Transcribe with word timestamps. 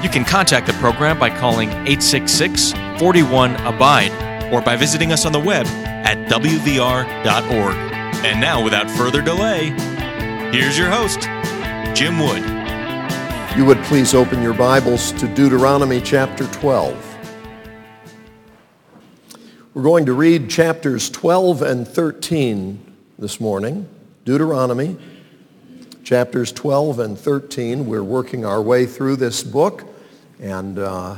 You 0.00 0.08
can 0.08 0.24
contact 0.24 0.68
the 0.68 0.74
program 0.74 1.18
by 1.18 1.28
calling 1.28 1.70
866 1.70 2.72
41 3.00 3.56
Abide 3.66 4.12
or 4.52 4.62
by 4.62 4.76
visiting 4.76 5.10
us 5.12 5.26
on 5.26 5.32
the 5.32 5.40
web 5.40 5.66
at 5.66 6.28
WVR.org. 6.28 7.74
And 8.24 8.40
now, 8.40 8.62
without 8.62 8.88
further 8.88 9.20
delay, 9.20 9.70
here's 10.52 10.78
your 10.78 10.88
host, 10.88 11.22
Jim 11.96 12.20
Wood. 12.20 12.44
You 13.58 13.64
would 13.64 13.82
please 13.86 14.14
open 14.14 14.40
your 14.40 14.54
Bibles 14.54 15.10
to 15.14 15.26
Deuteronomy 15.34 16.00
chapter 16.00 16.46
12. 16.46 17.18
We're 19.74 19.82
going 19.82 20.06
to 20.06 20.12
read 20.12 20.48
chapters 20.48 21.10
12 21.10 21.62
and 21.62 21.88
13 21.88 22.94
this 23.18 23.40
morning. 23.40 23.88
Deuteronomy 24.24 24.96
chapters 26.08 26.50
12 26.52 27.00
and 27.00 27.18
13. 27.18 27.84
We're 27.84 28.02
working 28.02 28.46
our 28.46 28.62
way 28.62 28.86
through 28.86 29.16
this 29.16 29.42
book, 29.42 29.84
and 30.40 30.78
uh, 30.78 31.16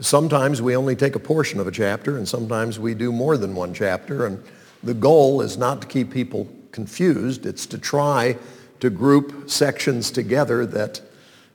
sometimes 0.00 0.62
we 0.62 0.76
only 0.76 0.94
take 0.94 1.16
a 1.16 1.18
portion 1.18 1.58
of 1.58 1.66
a 1.66 1.72
chapter, 1.72 2.16
and 2.16 2.28
sometimes 2.28 2.78
we 2.78 2.94
do 2.94 3.10
more 3.10 3.36
than 3.36 3.56
one 3.56 3.74
chapter. 3.74 4.24
And 4.24 4.40
the 4.84 4.94
goal 4.94 5.40
is 5.40 5.56
not 5.56 5.82
to 5.82 5.88
keep 5.88 6.12
people 6.12 6.48
confused. 6.70 7.44
It's 7.44 7.66
to 7.66 7.76
try 7.76 8.36
to 8.78 8.88
group 8.88 9.50
sections 9.50 10.12
together 10.12 10.64
that 10.64 11.00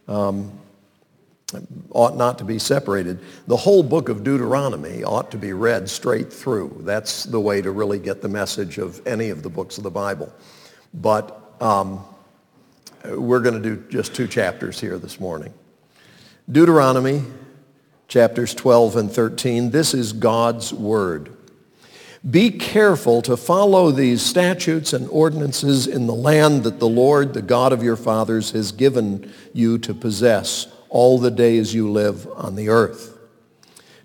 um, 0.10 0.52
ought 1.92 2.18
not 2.18 2.40
to 2.40 2.44
be 2.44 2.60
separated. 2.60 3.20
The 3.48 3.56
whole 3.56 3.84
book 3.84 4.10
of 4.10 4.26
Deuteronomy 4.26 5.02
ought 5.02 5.32
to 5.32 5.38
be 5.38 5.54
read 5.54 5.90
straight 5.90 6.34
through. 6.34 6.82
That's 6.82 7.24
the 7.24 7.40
way 7.40 7.62
to 7.62 7.72
really 7.72 8.00
get 8.00 8.22
the 8.22 8.28
message 8.28 8.80
of 8.80 9.00
any 9.08 9.30
of 9.30 9.44
the 9.44 9.50
books 9.50 9.78
of 9.78 9.86
the 9.86 9.92
Bible. 9.92 10.30
But 10.94 11.56
um, 11.62 12.04
we're 13.16 13.40
going 13.40 13.62
to 13.62 13.76
do 13.76 13.84
just 13.90 14.16
two 14.16 14.28
chapters 14.28 14.80
here 14.80 14.98
this 14.98 15.20
morning. 15.20 15.54
Deuteronomy 16.50 17.24
chapters 18.08 18.54
12 18.54 18.96
and 18.96 19.12
13. 19.12 19.72
This 19.72 19.94
is 19.94 20.14
God's 20.14 20.74
word. 20.74 21.36
Be 22.30 22.52
careful 22.52 23.22
to 23.24 23.38
follow 23.38 23.92
these 23.92 24.22
statutes 24.22 24.92
and 24.94 25.08
ordinances 25.10 25.88
in 25.88 26.08
the 26.08 26.16
land 26.16 26.64
that 26.64 26.80
the 26.80 26.88
Lord, 26.88 27.34
the 27.34 27.42
God 27.42 27.72
of 27.72 27.84
your 27.84 27.96
fathers, 27.96 28.52
has 28.52 28.72
given 28.72 29.32
you 29.54 29.78
to 29.80 29.94
possess 29.94 30.68
all 30.90 31.20
the 31.20 31.32
days 31.32 31.74
you 31.74 31.92
live 31.92 32.28
on 32.36 32.56
the 32.56 32.70
earth. 32.70 33.18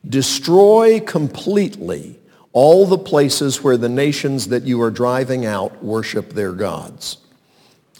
Destroy 0.07 1.01
completely 1.01 2.19
all 2.53 2.87
the 2.87 2.99
places 2.99 3.63
where 3.63 3.77
the 3.77 3.89
nations 3.89 4.49
that 4.49 4.65
you 4.65 4.81
are 4.83 4.91
driving 4.91 5.47
out 5.47 5.83
worship 5.83 6.33
their 6.33 6.53
gods. 6.53 7.17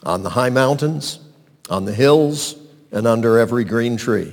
On 0.05 0.23
the 0.23 0.31
high 0.31 0.51
mountains, 0.51 1.21
on 1.71 1.85
the 1.85 1.95
hills, 1.95 2.57
and 2.91 3.07
under 3.07 3.39
every 3.39 3.65
green 3.65 3.97
tree. 3.97 4.33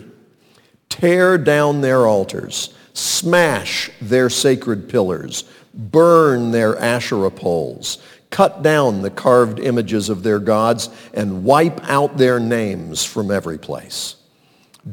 Tear 0.89 1.38
down 1.38 1.81
their 1.81 2.06
altars. 2.06 2.73
Smash 2.94 3.90
their 4.02 4.30
sacred 4.30 4.90
pillars. 4.90 5.46
Burn 5.74 6.52
their 6.52 6.78
Asherah 6.78 7.31
poles. 7.31 8.00
Cut 8.30 8.62
down 8.62 9.02
the 9.02 9.09
carved 9.09 9.59
images 9.59 10.09
of 10.09 10.24
their 10.24 10.40
gods 10.40 10.90
and 11.13 11.44
wipe 11.44 11.80
out 11.90 12.18
their 12.18 12.40
names 12.40 13.03
from 13.06 13.31
every 13.31 13.57
place. 13.57 14.16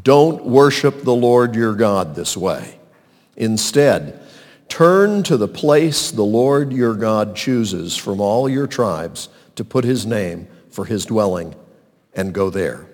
Don't 0.03 0.44
worship 0.44 1.03
the 1.03 1.14
Lord 1.14 1.54
your 1.54 1.75
God 1.75 2.14
this 2.14 2.37
way. 2.37 2.78
Instead, 3.37 4.20
turn 4.69 5.22
to 5.25 5.37
the 5.37 5.48
place 5.48 6.10
the 6.10 6.22
Lord 6.22 6.72
your 6.72 6.94
God 6.94 7.37
chooses 7.37 7.97
from 7.97 8.20
all 8.20 8.48
your 8.48 8.66
tribes 8.66 9.28
to 9.56 9.64
put 9.64 9.84
his 9.84 10.06
name 10.06 10.48
for 10.76 10.84
his 10.84 11.06
dwelling 11.06 11.54
and 12.12 12.34
go 12.34 12.50
there. 12.50 12.87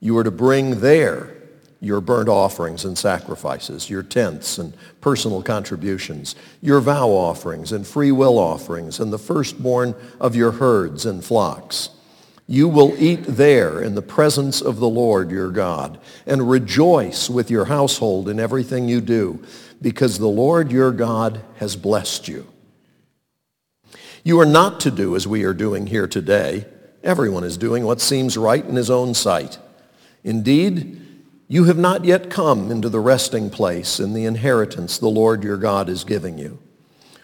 You 0.00 0.16
are 0.16 0.24
to 0.24 0.30
bring 0.30 0.80
there 0.80 1.34
your 1.78 2.00
burnt 2.00 2.30
offerings 2.30 2.86
and 2.86 2.96
sacrifices, 2.96 3.90
your 3.90 4.02
tenths 4.02 4.56
and 4.56 4.74
personal 5.02 5.42
contributions, 5.42 6.34
your 6.62 6.80
vow 6.80 7.10
offerings 7.10 7.72
and 7.72 7.86
free 7.86 8.10
will 8.10 8.38
offerings, 8.38 9.00
and 9.00 9.12
the 9.12 9.18
firstborn 9.18 9.94
of 10.18 10.34
your 10.34 10.52
herds 10.52 11.04
and 11.04 11.22
flocks. 11.22 11.90
You 12.46 12.68
will 12.68 12.94
eat 12.98 13.24
there 13.24 13.82
in 13.82 13.94
the 13.94 14.00
presence 14.00 14.62
of 14.62 14.78
the 14.78 14.88
Lord 14.88 15.30
your 15.30 15.50
God 15.50 16.00
and 16.26 16.48
rejoice 16.48 17.28
with 17.28 17.50
your 17.50 17.66
household 17.66 18.30
in 18.30 18.40
everything 18.40 18.88
you 18.88 19.02
do 19.02 19.44
because 19.82 20.18
the 20.18 20.26
Lord 20.26 20.72
your 20.72 20.90
God 20.90 21.42
has 21.56 21.76
blessed 21.76 22.28
you. 22.28 22.46
You 24.22 24.40
are 24.40 24.46
not 24.46 24.80
to 24.80 24.90
do 24.90 25.16
as 25.16 25.26
we 25.26 25.44
are 25.44 25.52
doing 25.52 25.86
here 25.86 26.06
today. 26.06 26.64
Everyone 27.04 27.44
is 27.44 27.58
doing 27.58 27.84
what 27.84 28.00
seems 28.00 28.38
right 28.38 28.64
in 28.64 28.76
his 28.76 28.90
own 28.90 29.12
sight. 29.12 29.58
Indeed, 30.24 31.00
you 31.48 31.64
have 31.64 31.76
not 31.76 32.06
yet 32.06 32.30
come 32.30 32.70
into 32.70 32.88
the 32.88 32.98
resting 32.98 33.50
place 33.50 33.98
and 33.98 34.16
the 34.16 34.24
inheritance 34.24 34.96
the 34.96 35.08
Lord 35.08 35.44
your 35.44 35.58
God 35.58 35.90
is 35.90 36.02
giving 36.02 36.38
you. 36.38 36.58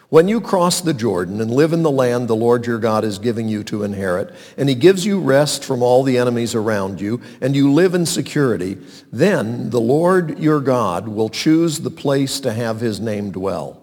When 0.09 0.27
you 0.27 0.39
cross 0.39 0.81
the 0.81 0.93
Jordan 0.93 1.41
and 1.41 1.49
live 1.49 1.73
in 1.73 1.81
the 1.81 1.89
land 1.89 2.27
the 2.27 2.35
Lord 2.35 2.67
your 2.67 2.77
God 2.77 3.03
is 3.03 3.17
giving 3.17 3.47
you 3.47 3.63
to 3.63 3.83
inherit, 3.83 4.35
and 4.55 4.69
he 4.69 4.75
gives 4.75 5.03
you 5.03 5.19
rest 5.19 5.65
from 5.65 5.81
all 5.81 6.03
the 6.03 6.17
enemies 6.17 6.53
around 6.53 7.01
you, 7.01 7.19
and 7.39 7.55
you 7.55 7.71
live 7.71 7.95
in 7.95 8.05
security, 8.05 8.77
then 9.11 9.71
the 9.71 9.81
Lord 9.81 10.37
your 10.37 10.59
God 10.59 11.07
will 11.07 11.29
choose 11.29 11.79
the 11.79 11.89
place 11.89 12.39
to 12.41 12.53
have 12.53 12.81
his 12.81 12.99
name 12.99 13.31
dwell. 13.31 13.81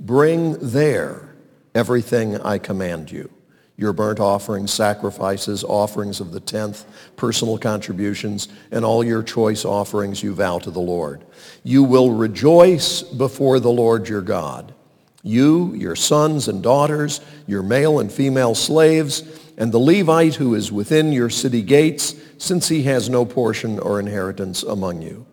Bring 0.00 0.54
there 0.54 1.36
everything 1.74 2.40
I 2.40 2.58
command 2.58 3.12
you 3.12 3.30
your 3.78 3.94
burnt 3.94 4.20
offerings, 4.20 4.72
sacrifices, 4.72 5.64
offerings 5.64 6.20
of 6.20 6.32
the 6.32 6.40
tenth, 6.40 6.84
personal 7.16 7.56
contributions, 7.56 8.48
and 8.72 8.84
all 8.84 9.04
your 9.04 9.22
choice 9.22 9.64
offerings 9.64 10.22
you 10.22 10.34
vow 10.34 10.58
to 10.58 10.70
the 10.70 10.80
Lord. 10.80 11.24
You 11.62 11.84
will 11.84 12.10
rejoice 12.10 13.02
before 13.02 13.60
the 13.60 13.70
Lord 13.70 14.08
your 14.08 14.20
God 14.20 14.74
you, 15.22 15.74
your 15.74 15.96
sons 15.96 16.48
and 16.48 16.62
daughters, 16.62 17.20
your 17.46 17.62
male 17.62 17.98
and 17.98 18.10
female 18.10 18.54
slaves, 18.54 19.22
and 19.56 19.72
the 19.72 19.78
Levite 19.78 20.36
who 20.36 20.54
is 20.54 20.70
within 20.70 21.12
your 21.12 21.28
city 21.28 21.60
gates, 21.60 22.14
since 22.38 22.68
he 22.68 22.84
has 22.84 23.08
no 23.08 23.24
portion 23.24 23.78
or 23.80 23.98
inheritance 23.98 24.62
among 24.62 25.02
you. 25.02 25.26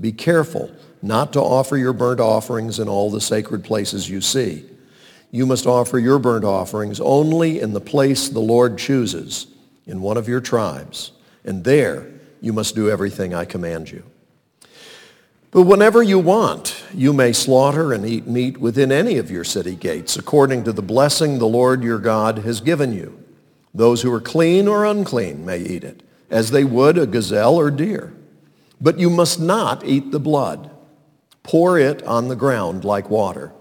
Be 0.00 0.12
careful 0.12 0.70
not 1.02 1.32
to 1.32 1.40
offer 1.40 1.76
your 1.76 1.92
burnt 1.92 2.20
offerings 2.20 2.78
in 2.78 2.88
all 2.88 3.10
the 3.10 3.20
sacred 3.20 3.64
places 3.64 4.08
you 4.08 4.20
see. 4.20 4.64
You 5.30 5.44
must 5.44 5.66
offer 5.66 5.98
your 5.98 6.18
burnt 6.18 6.44
offerings 6.44 7.00
only 7.00 7.60
in 7.60 7.72
the 7.72 7.80
place 7.80 8.28
the 8.28 8.40
Lord 8.40 8.78
chooses, 8.78 9.46
in 9.86 10.00
one 10.00 10.16
of 10.16 10.28
your 10.28 10.40
tribes, 10.40 11.12
and 11.44 11.64
there 11.64 12.10
you 12.40 12.52
must 12.52 12.74
do 12.74 12.90
everything 12.90 13.34
I 13.34 13.44
command 13.44 13.90
you. 13.90 14.04
But 15.50 15.62
whenever 15.62 16.02
you 16.02 16.18
want, 16.18 16.82
you 16.92 17.12
may 17.12 17.32
slaughter 17.32 17.92
and 17.92 18.04
eat 18.04 18.26
meat 18.26 18.58
within 18.58 18.92
any 18.92 19.16
of 19.16 19.30
your 19.30 19.44
city 19.44 19.74
gates, 19.74 20.16
according 20.16 20.64
to 20.64 20.72
the 20.72 20.82
blessing 20.82 21.38
the 21.38 21.46
Lord 21.46 21.82
your 21.82 21.98
God 21.98 22.38
has 22.38 22.60
given 22.60 22.92
you. 22.92 23.22
Those 23.74 24.02
who 24.02 24.12
are 24.12 24.20
clean 24.20 24.68
or 24.68 24.84
unclean 24.84 25.46
may 25.46 25.58
eat 25.58 25.84
it, 25.84 26.02
as 26.30 26.50
they 26.50 26.64
would 26.64 26.98
a 26.98 27.06
gazelle 27.06 27.56
or 27.56 27.70
deer. 27.70 28.14
But 28.80 28.98
you 28.98 29.08
must 29.08 29.40
not 29.40 29.84
eat 29.84 30.10
the 30.10 30.20
blood. 30.20 30.70
Pour 31.42 31.78
it 31.78 32.02
on 32.02 32.28
the 32.28 32.36
ground 32.36 32.84
like 32.84 33.08
water. 33.08 33.52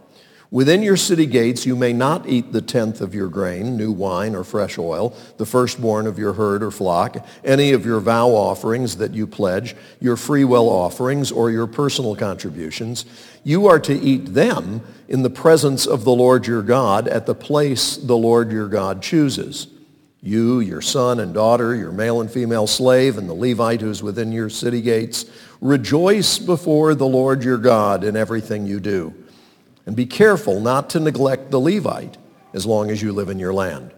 Within 0.49 0.81
your 0.81 0.95
city 0.95 1.25
gates 1.25 1.65
you 1.65 1.75
may 1.75 1.91
not 1.91 2.27
eat 2.27 2.53
the 2.53 2.61
tenth 2.61 3.01
of 3.01 3.13
your 3.13 3.27
grain, 3.27 3.75
new 3.75 3.91
wine 3.91 4.33
or 4.33 4.45
fresh 4.45 4.77
oil, 4.77 5.13
the 5.35 5.45
firstborn 5.45 6.07
of 6.07 6.17
your 6.17 6.33
herd 6.33 6.63
or 6.63 6.71
flock, 6.71 7.17
any 7.43 7.73
of 7.73 7.85
your 7.85 7.99
vow 7.99 8.29
offerings 8.29 8.95
that 8.97 9.13
you 9.13 9.27
pledge, 9.27 9.75
your 9.99 10.15
free 10.15 10.45
will 10.45 10.69
offerings, 10.69 11.33
or 11.33 11.51
your 11.51 11.67
personal 11.67 12.15
contributions. 12.15 13.03
You 13.43 13.67
are 13.67 13.79
to 13.79 13.93
eat 13.93 14.33
them 14.33 14.81
in 15.09 15.21
the 15.21 15.29
presence 15.29 15.85
of 15.85 16.05
the 16.05 16.15
Lord 16.15 16.47
your 16.47 16.61
God 16.61 17.09
at 17.09 17.25
the 17.25 17.35
place 17.35 17.97
the 17.97 18.17
Lord 18.17 18.49
your 18.49 18.69
God 18.69 19.01
chooses. 19.01 19.67
You, 20.21 20.61
your 20.61 20.81
son 20.81 21.19
and 21.19 21.33
daughter, 21.33 21.75
your 21.75 21.91
male 21.91 22.21
and 22.21 22.31
female 22.31 22.67
slave, 22.67 23.17
and 23.17 23.29
the 23.29 23.33
Levite 23.33 23.81
who 23.81 23.89
is 23.89 24.01
within 24.01 24.31
your 24.31 24.49
city 24.49 24.81
gates, 24.81 25.25
rejoice 25.59 26.39
before 26.39 26.95
the 26.95 27.05
Lord 27.05 27.43
your 27.43 27.57
God 27.57 28.05
in 28.05 28.15
everything 28.15 28.65
you 28.65 28.79
do 28.79 29.13
and 29.87 29.95
be 29.95 30.05
careful 30.05 30.59
not 30.59 30.91
to 30.91 30.99
neglect 30.99 31.49
the 31.49 31.59
Levite 31.59 32.17
as 32.53 32.65
long 32.65 32.91
as 32.91 33.01
you 33.01 33.13
live 33.13 33.29
in 33.29 33.39
your 33.39 33.53
land. 33.53 33.91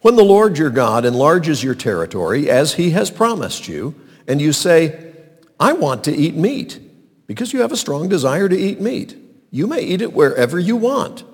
When 0.00 0.16
the 0.16 0.24
Lord 0.24 0.56
your 0.58 0.70
God 0.70 1.04
enlarges 1.04 1.62
your 1.62 1.74
territory, 1.74 2.50
as 2.50 2.74
he 2.74 2.90
has 2.90 3.10
promised 3.10 3.68
you, 3.68 3.94
and 4.26 4.40
you 4.40 4.52
say, 4.52 5.12
I 5.60 5.74
want 5.74 6.04
to 6.04 6.14
eat 6.14 6.34
meat, 6.34 6.80
because 7.26 7.52
you 7.52 7.60
have 7.60 7.72
a 7.72 7.76
strong 7.76 8.08
desire 8.08 8.48
to 8.48 8.58
eat 8.58 8.80
meat. 8.80 9.16
You 9.50 9.66
may 9.66 9.82
eat 9.82 10.00
it 10.00 10.12
wherever 10.12 10.58
you 10.58 10.76
want. 10.76 11.24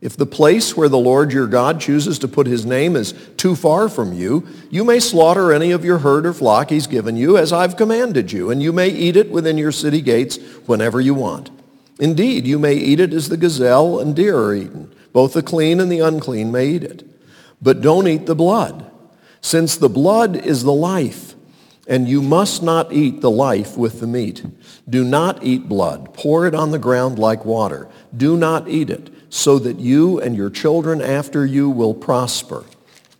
If 0.00 0.16
the 0.16 0.26
place 0.26 0.76
where 0.76 0.88
the 0.88 0.98
Lord 0.98 1.32
your 1.32 1.46
God 1.46 1.80
chooses 1.80 2.18
to 2.20 2.28
put 2.28 2.46
his 2.46 2.66
name 2.66 2.96
is 2.96 3.12
too 3.36 3.54
far 3.54 3.88
from 3.88 4.12
you, 4.12 4.46
you 4.70 4.84
may 4.84 4.98
slaughter 4.98 5.52
any 5.52 5.70
of 5.70 5.84
your 5.84 5.98
herd 5.98 6.26
or 6.26 6.32
flock 6.32 6.70
he's 6.70 6.86
given 6.86 7.16
you, 7.16 7.38
as 7.38 7.52
I've 7.52 7.76
commanded 7.76 8.32
you, 8.32 8.50
and 8.50 8.62
you 8.62 8.72
may 8.72 8.88
eat 8.88 9.16
it 9.16 9.30
within 9.30 9.56
your 9.56 9.72
city 9.72 10.00
gates 10.00 10.36
whenever 10.66 11.00
you 11.00 11.14
want. 11.14 11.50
Indeed, 11.98 12.46
you 12.46 12.58
may 12.58 12.74
eat 12.74 13.00
it 13.00 13.12
as 13.12 13.28
the 13.28 13.36
gazelle 13.36 13.98
and 13.98 14.14
deer 14.14 14.36
are 14.36 14.54
eaten. 14.54 14.94
Both 15.12 15.32
the 15.32 15.42
clean 15.42 15.80
and 15.80 15.90
the 15.90 16.00
unclean 16.00 16.52
may 16.52 16.68
eat 16.68 16.84
it. 16.84 17.04
But 17.62 17.80
don't 17.80 18.06
eat 18.06 18.26
the 18.26 18.34
blood, 18.34 18.90
since 19.40 19.76
the 19.76 19.88
blood 19.88 20.36
is 20.36 20.62
the 20.62 20.74
life, 20.74 21.34
and 21.88 22.06
you 22.06 22.20
must 22.20 22.62
not 22.62 22.92
eat 22.92 23.22
the 23.22 23.30
life 23.30 23.78
with 23.78 24.00
the 24.00 24.06
meat. 24.06 24.44
Do 24.88 25.04
not 25.04 25.42
eat 25.42 25.68
blood. 25.68 26.12
Pour 26.12 26.46
it 26.46 26.54
on 26.54 26.70
the 26.70 26.78
ground 26.78 27.18
like 27.18 27.46
water. 27.46 27.88
Do 28.14 28.36
not 28.36 28.68
eat 28.68 28.90
it 28.90 29.10
so 29.30 29.58
that 29.58 29.80
you 29.80 30.20
and 30.20 30.36
your 30.36 30.50
children 30.50 31.00
after 31.00 31.46
you 31.46 31.70
will 31.70 31.94
prosper, 31.94 32.64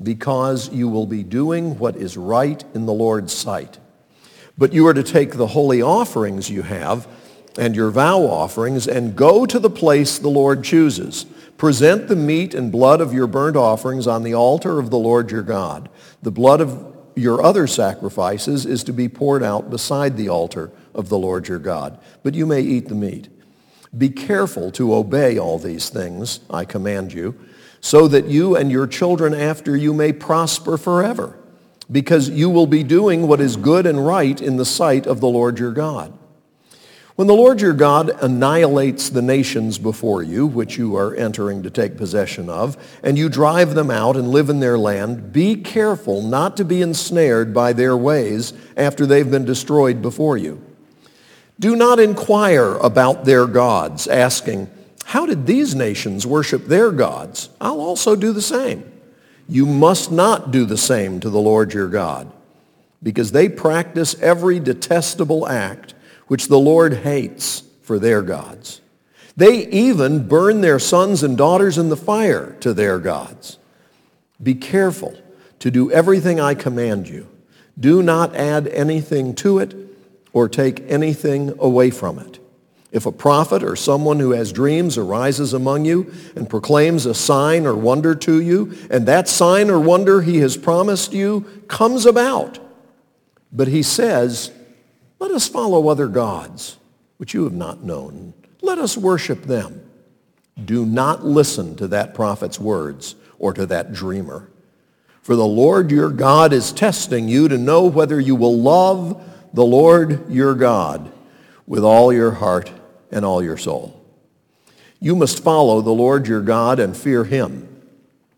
because 0.03 0.71
you 0.71 0.89
will 0.89 1.07
be 1.07 1.23
doing 1.23 1.79
what 1.79 1.97
is 1.97 2.17
right 2.19 2.63
in 2.75 2.85
the 2.85 2.93
Lord's 2.93 3.33
sight. 3.33 3.79
But 4.59 4.73
you 4.73 4.87
are 4.87 4.95
to 4.95 5.03
take 5.03 5.33
the 5.33 5.47
holy 5.49 5.81
offerings 5.81 6.51
you 6.51 6.63
have 6.63 7.09
and 7.59 7.75
your 7.75 7.91
vow 7.91 8.21
offerings 8.21 8.87
and 8.87 9.17
go 9.17 9.47
to 9.47 9.59
the 9.59 9.71
place 9.71 10.19
the 10.19 10.29
Lord 10.29 10.63
chooses. 10.63 11.25
Present 11.57 12.09
the 12.09 12.17
meat 12.17 12.55
and 12.55 12.71
blood 12.71 13.01
of 13.01 13.15
your 13.15 13.27
burnt 13.27 13.57
offerings 13.57 14.07
on 14.07 14.23
the 14.23 14.35
altar 14.35 14.79
of 14.79 14.91
the 14.91 14.99
Lord 14.99 15.31
your 15.31 15.43
God. 15.43 15.89
The 16.23 16.31
blood 16.31 16.61
of 16.61 16.95
your 17.15 17.43
other 17.43 17.67
sacrifices 17.67 18.67
is 18.67 18.85
to 18.85 18.93
be 18.93 19.09
poured 19.09 19.43
out 19.43 19.71
beside 19.71 20.17
the 20.17 20.29
altar 20.29 20.71
of 20.95 21.09
the 21.09 21.19
Lord 21.19 21.49
your 21.49 21.59
God. 21.59 21.99
But 22.23 22.35
you 22.35 22.45
may 22.45 22.61
eat 22.61 22.89
the 22.89 22.95
meat. 22.95 23.29
Be 23.97 24.11
careful 24.11 24.71
to 24.73 24.95
obey 24.95 25.39
all 25.39 25.59
these 25.59 25.89
things, 25.89 26.41
I 26.51 26.67
command 26.67 27.15
you, 27.15 27.39
so 27.81 28.07
that 28.09 28.27
you 28.27 28.55
and 28.55 28.71
your 28.71 28.87
children 28.87 29.33
after 29.33 29.75
you 29.75 29.95
may 29.95 30.13
prosper 30.13 30.77
forever, 30.77 31.39
because 31.91 32.29
you 32.29 32.51
will 32.51 32.67
be 32.67 32.83
doing 32.83 33.27
what 33.27 33.41
is 33.41 33.57
good 33.57 33.87
and 33.87 34.05
right 34.05 34.43
in 34.43 34.57
the 34.57 34.67
sight 34.67 35.07
of 35.07 35.21
the 35.21 35.29
Lord 35.29 35.59
your 35.59 35.73
God. 35.73 36.13
When 37.17 37.29
the 37.29 37.35
Lord 37.35 37.63
your 37.63 37.73
God 37.73 38.11
annihilates 38.23 39.09
the 39.09 39.23
nations 39.23 39.79
before 39.79 40.23
you, 40.23 40.47
which 40.47 40.77
you 40.77 40.97
are 40.97 41.15
entering 41.15 41.63
to 41.63 41.71
take 41.71 41.97
possession 41.97 42.51
of, 42.51 42.77
and 43.03 43.17
you 43.17 43.31
drive 43.31 43.75
them 43.75 43.91
out 43.91 44.17
and 44.17 44.29
live 44.29 44.51
in 44.51 44.61
their 44.61 44.77
land, 44.77 45.33
be 45.33 45.57
careful 45.57 46.21
not 46.21 46.59
to 46.59 46.65
be 46.65 46.83
ensnared 46.83 47.55
by 47.55 47.73
their 47.73 47.97
ways 47.97 48.53
after 48.77 49.07
they've 49.07 49.31
been 49.31 49.47
destroyed 49.47 50.03
before 50.03 50.37
you. 50.37 50.63
Do 51.59 51.75
not 51.75 51.99
inquire 51.99 52.75
about 52.75 53.25
their 53.25 53.47
gods, 53.47 54.07
asking, 54.07 54.71
how 55.07 55.25
did 55.25 55.47
these 55.47 55.75
nations 55.75 56.27
worship 56.27 56.67
their 56.67 56.91
gods? 56.91 57.49
I'll 57.63 57.81
also 57.81 58.15
do 58.15 58.35
the 58.35 58.43
same. 58.43 58.93
You 59.49 59.65
must 59.65 60.13
not 60.13 60.51
do 60.51 60.67
the 60.67 60.77
same 60.77 61.21
to 61.21 61.31
the 61.31 61.41
Lord 61.41 61.73
your 61.73 61.89
God, 61.89 62.31
because 63.03 63.33
they 63.33 63.49
practice 63.49 64.21
every 64.21 64.61
detestable 64.61 65.49
act 65.49 65.95
which 66.27 66.49
the 66.49 66.59
Lord 66.59 66.99
hates 66.99 67.63
for 67.83 67.99
their 67.99 68.23
gods. 68.23 68.81
They 69.37 69.67
even 69.69 70.27
burn 70.27 70.61
their 70.61 70.79
sons 70.79 71.23
and 71.23 71.37
daughters 71.37 71.79
in 71.79 71.89
the 71.89 71.97
fire 71.97 72.57
to 72.61 72.73
their 72.73 72.99
gods. 72.99 73.59
Be 74.43 74.55
careful 74.55 75.17
to 75.59 75.71
do 75.71 75.91
everything 75.91 76.41
I 76.41 76.55
command 76.55 77.09
you. 77.09 77.29
Do 77.79 78.03
not 78.03 78.35
add 78.35 78.67
anything 78.69 79.35
to 79.37 79.59
it 79.59 79.75
or 80.33 80.49
take 80.49 80.83
anything 80.91 81.55
away 81.59 81.91
from 81.91 82.19
it. 82.19 82.39
If 82.93 83.05
a 83.05 83.13
prophet 83.13 83.63
or 83.63 83.77
someone 83.77 84.21
who 84.21 84.31
has 84.31 84.53
dreams 84.53 84.97
arises 84.97 85.53
among 85.53 85.85
you 85.85 86.13
and 86.35 86.49
proclaims 86.49 87.05
a 87.05 87.15
sign 87.15 87.67
or 87.67 87.75
wonder 87.75 88.15
to 88.15 88.41
you, 88.41 88.75
and 88.91 89.07
that 89.07 89.29
sign 89.29 89.69
or 89.69 89.79
wonder 89.79 90.23
he 90.23 90.39
has 90.39 90.57
promised 90.57 91.13
you 91.13 91.43
comes 91.69 92.07
about, 92.07 92.59
but 93.53 93.69
he 93.69 93.83
says, 93.83 94.51
let 95.27 95.35
us 95.35 95.49
follow 95.49 95.89
other 95.89 96.07
gods, 96.07 96.77
which 97.17 97.35
you 97.35 97.43
have 97.43 97.53
not 97.53 97.83
known. 97.83 98.33
Let 98.63 98.79
us 98.79 98.97
worship 98.97 99.43
them. 99.43 99.85
Do 100.65 100.87
not 100.87 101.25
listen 101.25 101.75
to 101.79 101.89
that 101.89 102.15
prophet's 102.15 102.61
words 102.61 103.17
or 103.41 103.53
to 103.53 103.67
that 103.67 103.93
dreamer. 103.93 104.49
For 105.23 105.35
the 105.35 105.45
Lord 105.45 105.91
your 105.91 106.11
God 106.11 106.53
is 106.53 106.71
testing 106.71 107.29
you 107.29 107.49
to 107.49 107.59
know 107.59 107.87
whether 107.87 108.21
you 108.21 108.37
will 108.37 108.57
love 108.57 109.21
the 109.53 109.65
Lord 109.65 110.31
your 110.31 110.55
God 110.55 111.11
with 111.67 111.83
all 111.83 112.13
your 112.13 112.31
heart 112.31 112.71
and 113.11 113.25
all 113.25 113.43
your 113.43 113.57
soul. 113.57 114.01
You 115.01 115.17
must 115.17 115.43
follow 115.43 115.81
the 115.81 115.91
Lord 115.91 116.29
your 116.29 116.41
God 116.41 116.79
and 116.79 116.97
fear 116.97 117.25
him. 117.25 117.83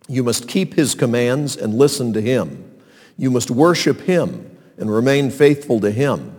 You 0.08 0.24
must 0.24 0.48
keep 0.48 0.72
his 0.72 0.94
commands 0.94 1.54
and 1.54 1.74
listen 1.74 2.14
to 2.14 2.22
him. 2.22 2.80
You 3.18 3.30
must 3.30 3.50
worship 3.50 4.00
him 4.00 4.56
and 4.78 4.90
remain 4.90 5.30
faithful 5.30 5.80
to 5.80 5.90
him. 5.90 6.36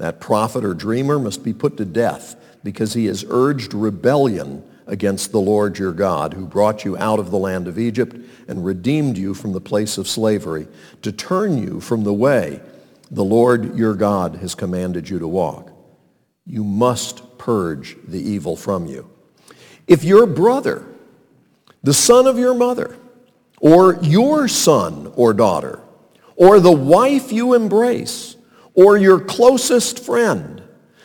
That 0.00 0.18
prophet 0.18 0.64
or 0.64 0.72
dreamer 0.72 1.18
must 1.18 1.44
be 1.44 1.52
put 1.52 1.76
to 1.76 1.84
death 1.84 2.34
because 2.64 2.94
he 2.94 3.04
has 3.04 3.22
urged 3.28 3.74
rebellion 3.74 4.64
against 4.86 5.30
the 5.30 5.40
Lord 5.40 5.78
your 5.78 5.92
God, 5.92 6.32
who 6.32 6.46
brought 6.46 6.86
you 6.86 6.96
out 6.96 7.18
of 7.18 7.30
the 7.30 7.36
land 7.36 7.68
of 7.68 7.78
Egypt 7.78 8.16
and 8.48 8.64
redeemed 8.64 9.18
you 9.18 9.34
from 9.34 9.52
the 9.52 9.60
place 9.60 9.98
of 9.98 10.08
slavery, 10.08 10.68
to 11.02 11.12
turn 11.12 11.58
you 11.58 11.82
from 11.82 12.04
the 12.04 12.14
way 12.14 12.62
the 13.10 13.22
Lord 13.22 13.76
your 13.76 13.92
God 13.92 14.36
has 14.36 14.54
commanded 14.54 15.10
you 15.10 15.18
to 15.18 15.28
walk. 15.28 15.70
You 16.46 16.64
must 16.64 17.36
purge 17.36 17.98
the 18.08 18.18
evil 18.18 18.56
from 18.56 18.86
you. 18.86 19.10
If 19.86 20.02
your 20.02 20.24
brother, 20.24 20.82
the 21.82 21.92
son 21.92 22.26
of 22.26 22.38
your 22.38 22.54
mother, 22.54 22.96
or 23.60 23.98
your 24.00 24.48
son 24.48 25.12
or 25.14 25.34
daughter, 25.34 25.78
or 26.36 26.58
the 26.58 26.72
wife 26.72 27.32
you 27.32 27.52
embrace, 27.52 28.36
or 28.80 28.96
your 28.96 29.20
closest 29.20 30.02
friend 30.02 30.62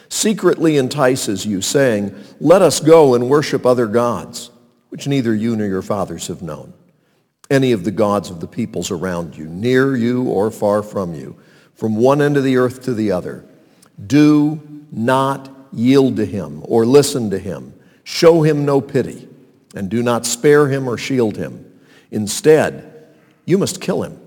secretly 0.08 0.78
entices 0.78 1.46
you, 1.46 1.62
saying, 1.62 2.16
Let 2.40 2.62
us 2.62 2.80
go 2.80 3.16
and 3.16 3.30
worship 3.30 3.66
other 3.66 3.86
gods, 3.86 4.50
which 4.88 5.08
neither 5.08 5.36
you 5.36 5.58
nor 5.58 5.68
your 5.68 5.82
fathers 5.82 6.28
have 6.28 6.42
known, 6.42 6.74
any 7.50 7.74
of 7.74 7.84
the 7.84 7.92
gods 7.92 8.30
of 8.30 8.40
the 8.40 8.48
peoples 8.48 8.92
around 8.92 9.36
you, 9.36 9.46
near 9.46 9.94
you 9.94 10.24
or 10.24 10.52
far 10.52 10.82
from 10.82 11.14
you, 11.14 11.36
from 11.74 11.98
one 11.98 12.22
end 12.22 12.38
of 12.38 12.46
the 12.46 12.56
earth 12.56 12.82
to 12.84 12.94
the 12.94 13.12
other. 13.12 13.44
Do 14.08 14.62
not 14.90 15.50
yield 15.74 16.16
to 16.16 16.26
him 16.26 16.62
or 16.64 16.86
listen 16.86 17.30
to 17.32 17.38
him. 17.40 17.74
Show 18.06 18.42
him 18.42 18.64
no 18.64 18.80
pity 18.80 19.28
and 19.76 19.90
do 19.90 20.02
not 20.02 20.26
spare 20.26 20.70
him 20.70 20.88
or 20.88 20.98
shield 20.98 21.36
him. 21.36 21.66
Instead, 22.10 23.10
you 23.44 23.58
must 23.58 23.82
kill 23.82 24.04
him. 24.04 24.18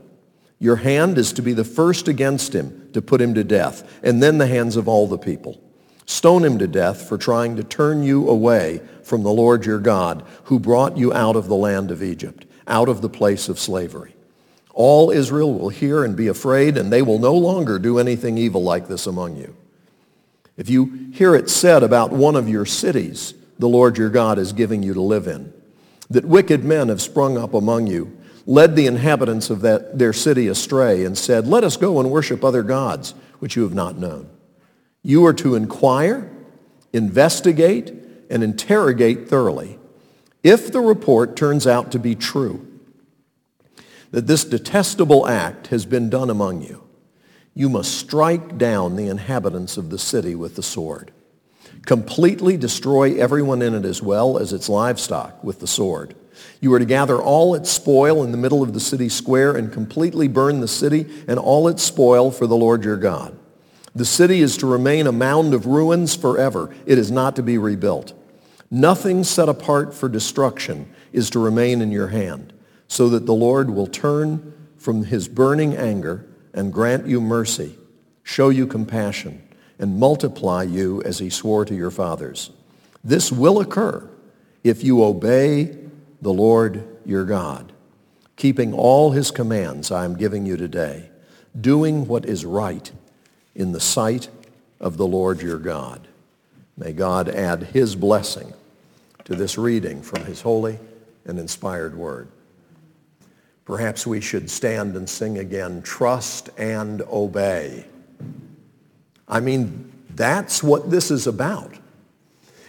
Your 0.59 0.77
hand 0.77 1.19
is 1.19 1.33
to 1.35 1.43
be 1.43 1.53
the 1.53 1.65
first 1.65 2.09
against 2.09 2.55
him 2.55 2.91
to 2.93 3.03
put 3.03 3.21
him 3.21 3.35
to 3.35 3.45
death, 3.45 4.00
and 4.03 4.23
then 4.23 4.38
the 4.38 4.47
hands 4.47 4.77
of 4.77 4.88
all 4.88 5.07
the 5.07 5.19
people. 5.19 5.61
Stone 6.07 6.45
him 6.45 6.59
to 6.59 6.67
death 6.67 7.09
for 7.09 7.19
trying 7.19 7.57
to 7.57 7.62
turn 7.62 8.03
you 8.03 8.29
away 8.29 8.81
from 9.03 9.23
the 9.23 9.31
Lord 9.31 9.67
your 9.67 9.79
God, 9.79 10.25
who 10.45 10.59
brought 10.59 10.97
you 10.97 11.12
out 11.12 11.37
of 11.37 11.49
the 11.49 11.55
land 11.55 11.91
of 11.91 12.03
Egypt, 12.03 12.47
out 12.67 12.88
of 12.88 13.03
the 13.03 13.09
place 13.09 13.49
of 13.49 13.59
slavery. 13.59 14.15
All 14.73 15.11
Israel 15.11 15.53
will 15.57 15.69
hear 15.69 16.05
and 16.05 16.17
be 16.17 16.29
afraid, 16.29 16.77
and 16.77 16.93
they 16.93 17.03
will 17.03 17.19
no 17.19 17.35
longer 17.35 17.79
do 17.79 17.99
anything 17.99 18.38
evil 18.38 18.62
like 18.62 18.88
this 18.88 19.07
among 19.07 19.37
you. 19.37 19.55
If 20.57 20.69
you 20.69 21.11
hear 21.12 21.37
it 21.37 21.50
said 21.50 21.83
about 21.83 22.11
one 22.11 22.35
of 22.35 22.49
your 22.49 22.67
cities, 22.67 23.35
the 23.59 23.69
Lord 23.69 23.97
your 23.97 24.11
God 24.11 24.38
is 24.38 24.53
giving 24.53 24.83
you 24.83 24.95
to 24.95 25.00
live 25.00 25.29
in, 25.29 25.53
that 26.11 26.25
wicked 26.25 26.65
men 26.65 26.88
have 26.88 27.03
sprung 27.03 27.37
up 27.37 27.55
among 27.55 27.87
you, 27.87 28.18
led 28.49 28.75
the 28.75 28.87
inhabitants 28.87 29.50
of 29.50 29.61
that, 29.61 29.99
their 29.99 30.14
city 30.14 30.49
astray, 30.49 31.05
and 31.05 31.17
said, 31.17 31.47
Let 31.47 31.64
us 31.64 31.76
go 31.76 32.00
and 32.00 32.11
worship 32.11 32.43
other 32.43 32.62
gods, 32.62 33.14
which 33.40 33.55
you 33.55 33.62
have 33.62 33.75
not 33.75 33.99
known. 33.99 34.31
You 35.02 35.26
are 35.26 35.35
to 35.35 35.55
inquire, 35.55 36.31
investigate, 36.95 37.93
and 38.31 38.43
interrogate 38.43 39.28
thoroughly. 39.28 39.78
If 40.43 40.73
the 40.73 40.81
report 40.81 41.37
turns 41.37 41.67
out 41.67 41.93
to 41.93 41.99
be 41.99 42.14
true, 42.14 42.67
that 44.12 44.26
this 44.26 44.45
detestable 44.47 45.28
act 45.28 45.67
has 45.67 45.85
been 45.85 46.09
done 46.09 46.31
among 46.31 46.62
you, 46.62 46.83
you 47.52 47.69
must 47.69 47.99
strike 47.99 48.57
down 48.57 48.97
the 48.97 49.09
inhabitants 49.09 49.76
of 49.76 49.90
the 49.90 49.99
city 49.99 50.35
with 50.35 50.57
the 50.57 50.62
sword. 50.62 51.12
Completely 51.85 52.57
destroy 52.57 53.14
everyone 53.21 53.61
in 53.61 53.75
it 53.75 53.85
as 53.85 54.02
well 54.02 54.38
as 54.38 54.55
its 54.55 54.71
livestock 54.71 55.45
with 55.45 55.61
the 55.61 55.67
sword. 55.67 56.14
You 56.61 56.73
are 56.75 56.78
to 56.78 56.85
gather 56.85 57.21
all 57.21 57.54
its 57.54 57.71
spoil 57.71 58.23
in 58.25 58.33
the 58.33 58.38
middle 58.38 58.62
of 58.62 58.73
the 58.73 58.80
city 58.80 59.09
square 59.09 59.57
and 59.57 59.73
completely 59.73 60.28
burn 60.28 60.61
the 60.61 60.68
city 60.68 61.07
and 61.26 61.38
all 61.38 61.68
its 61.68 61.83
spoil 61.83 62.30
for 62.30 62.47
the 62.47 62.57
Lord 62.57 62.85
your 62.85 62.97
God. 62.97 63.38
The 63.95 64.04
city 64.04 64.40
is 64.40 64.57
to 64.59 64.66
remain 64.66 65.07
a 65.07 65.12
mound 65.12 65.54
of 65.54 65.66
ruins 65.66 66.14
forever. 66.14 66.75
It 66.87 66.99
is 66.99 67.11
not 67.11 67.37
to 67.37 67.42
be 67.42 67.59
rebuilt. 67.59 68.12
Nothing 68.71 69.25
set 69.25 69.49
apart 69.49 69.95
for 69.95 70.09
destruction 70.09 70.92
is 71.12 71.30
to 71.30 71.38
remain 71.38 71.80
in 71.80 71.90
your 71.90 72.09
hand 72.09 72.52
so 72.87 73.09
that 73.09 73.26
the 73.26 73.35
Lord 73.35 73.71
will 73.71 73.87
turn 73.87 74.54
from 74.76 75.04
his 75.04 75.28
burning 75.28 75.75
anger 75.75 76.26
and 76.54 76.73
grant 76.73 77.07
you 77.07 77.21
mercy, 77.21 77.76
show 78.23 78.49
you 78.49 78.66
compassion, 78.66 79.42
and 79.78 79.99
multiply 79.99 80.62
you 80.62 81.02
as 81.02 81.18
he 81.18 81.30
swore 81.30 81.64
to 81.64 81.75
your 81.75 81.90
fathers. 81.90 82.50
This 83.02 83.30
will 83.30 83.61
occur 83.61 84.09
if 84.64 84.83
you 84.83 85.02
obey 85.04 85.77
the 86.21 86.33
Lord 86.33 86.85
your 87.05 87.25
God, 87.25 87.73
keeping 88.37 88.73
all 88.73 89.13
his 89.13 89.31
commands 89.31 89.91
I 89.91 90.05
am 90.05 90.17
giving 90.17 90.47
you 90.47 90.57
today, 90.57 91.11
doing 91.59 92.07
what 92.07 92.25
is 92.25 92.45
right 92.45 92.91
in 93.55 93.73
the 93.73 93.81
sight 93.81 94.29
of 94.81 94.97
the 94.97 95.07
Lord 95.07 95.41
your 95.41 95.59
God. 95.59 96.07
May 96.77 96.93
God 96.93 97.29
add 97.29 97.65
his 97.65 97.97
blessing 97.97 98.53
to 99.25 99.35
this 99.35 99.59
reading 99.59 100.03
from 100.03 100.25
his 100.25 100.43
holy 100.43 100.79
and 101.25 101.39
inspired 101.39 101.97
word. 101.97 102.29
Perhaps 103.65 104.07
we 104.07 104.21
should 104.21 104.49
stand 104.49 104.97
and 104.97 105.09
sing 105.09 105.39
again, 105.39 105.83
Trust 105.83 106.49
and 106.57 107.03
Obey. 107.03 107.85
I 109.29 109.41
mean, 109.41 109.93
that's 110.15 110.63
what 110.63 110.91
this 110.91 111.11
is 111.11 111.27
about. 111.27 111.75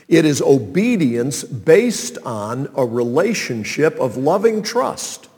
It 0.10 0.26
is 0.26 0.42
obedience 0.42 1.44
based 1.44 2.18
on 2.26 2.70
a 2.76 2.84
relationship 2.84 3.98
of 4.00 4.18
loving 4.18 4.64
trust. 4.64 5.30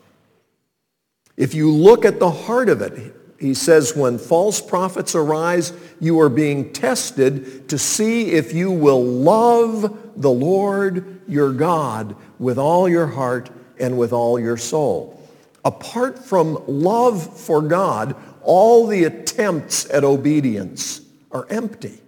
If 1.36 1.54
you 1.54 1.70
look 1.70 2.06
at 2.06 2.20
the 2.20 2.32
heart 2.32 2.70
of 2.70 2.82
it, 2.82 3.14
he 3.38 3.54
says, 3.54 3.96
when 3.96 4.18
false 4.18 4.62
prophets 4.62 5.14
arise, 5.14 5.74
you 6.00 6.22
are 6.22 6.30
being 6.30 6.72
tested 6.72 7.68
to 7.68 7.78
see 7.78 8.32
if 8.32 8.54
you 8.54 8.72
will 8.72 9.04
love 9.04 10.14
the 10.16 10.32
Lord 10.32 11.20
your 11.28 11.52
God 11.52 12.16
with 12.40 12.58
all 12.58 12.88
your 12.88 13.08
heart 13.08 13.50
and 13.78 13.98
with 13.98 14.14
all 14.14 14.40
your 14.40 14.58
soul. 14.58 15.28
Apart 15.66 16.24
from 16.24 16.64
love 16.68 17.38
for 17.38 17.62
God, 17.62 18.16
all 18.42 18.88
the 18.88 19.04
attempts 19.04 19.90
at 19.90 20.06
obedience 20.06 21.02
are 21.32 21.46
empty. 21.50 22.00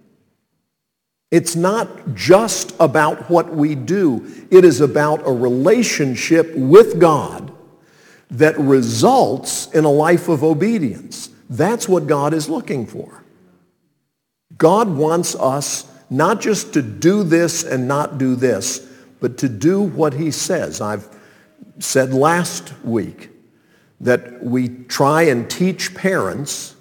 It's 1.34 1.56
not 1.56 2.14
just 2.14 2.76
about 2.78 3.28
what 3.28 3.52
we 3.52 3.74
do. 3.74 4.46
It 4.52 4.64
is 4.64 4.80
about 4.80 5.26
a 5.26 5.32
relationship 5.32 6.54
with 6.54 7.00
God 7.00 7.52
that 8.30 8.56
results 8.56 9.66
in 9.72 9.84
a 9.84 9.90
life 9.90 10.28
of 10.28 10.44
obedience. 10.44 11.30
That's 11.50 11.88
what 11.88 12.06
God 12.06 12.34
is 12.34 12.48
looking 12.48 12.86
for. 12.86 13.24
God 14.56 14.88
wants 14.88 15.34
us 15.34 15.90
not 16.08 16.40
just 16.40 16.72
to 16.74 16.82
do 16.82 17.24
this 17.24 17.64
and 17.64 17.88
not 17.88 18.16
do 18.16 18.36
this, 18.36 18.88
but 19.18 19.36
to 19.38 19.48
do 19.48 19.82
what 19.82 20.14
he 20.14 20.30
says. 20.30 20.80
I've 20.80 21.08
said 21.80 22.14
last 22.14 22.72
week 22.84 23.30
that 24.00 24.40
we 24.40 24.68
try 24.68 25.22
and 25.22 25.50
teach 25.50 25.96
parents 25.96 26.76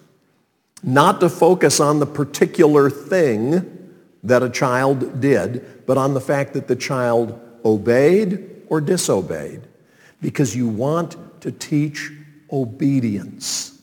not 0.83 1.22
to 1.22 1.29
focus 1.29 1.79
on 1.79 1.98
the 1.98 2.05
particular 2.05 2.91
thing 2.91 3.73
that 4.24 4.42
a 4.42 4.50
child 4.50 5.20
did, 5.20 5.86
but 5.86 5.98
on 5.98 6.13
the 6.13 6.22
fact 6.22 6.53
that 6.53 6.68
the 6.68 6.75
child 6.75 7.39
obeyed 7.65 8.63
or 8.68 8.82
disobeyed 8.82 9.68
because 10.22 10.56
you 10.56 10.68
want 10.68 11.42
to 11.42 11.51
teach 11.51 12.12
obedience. 12.51 13.74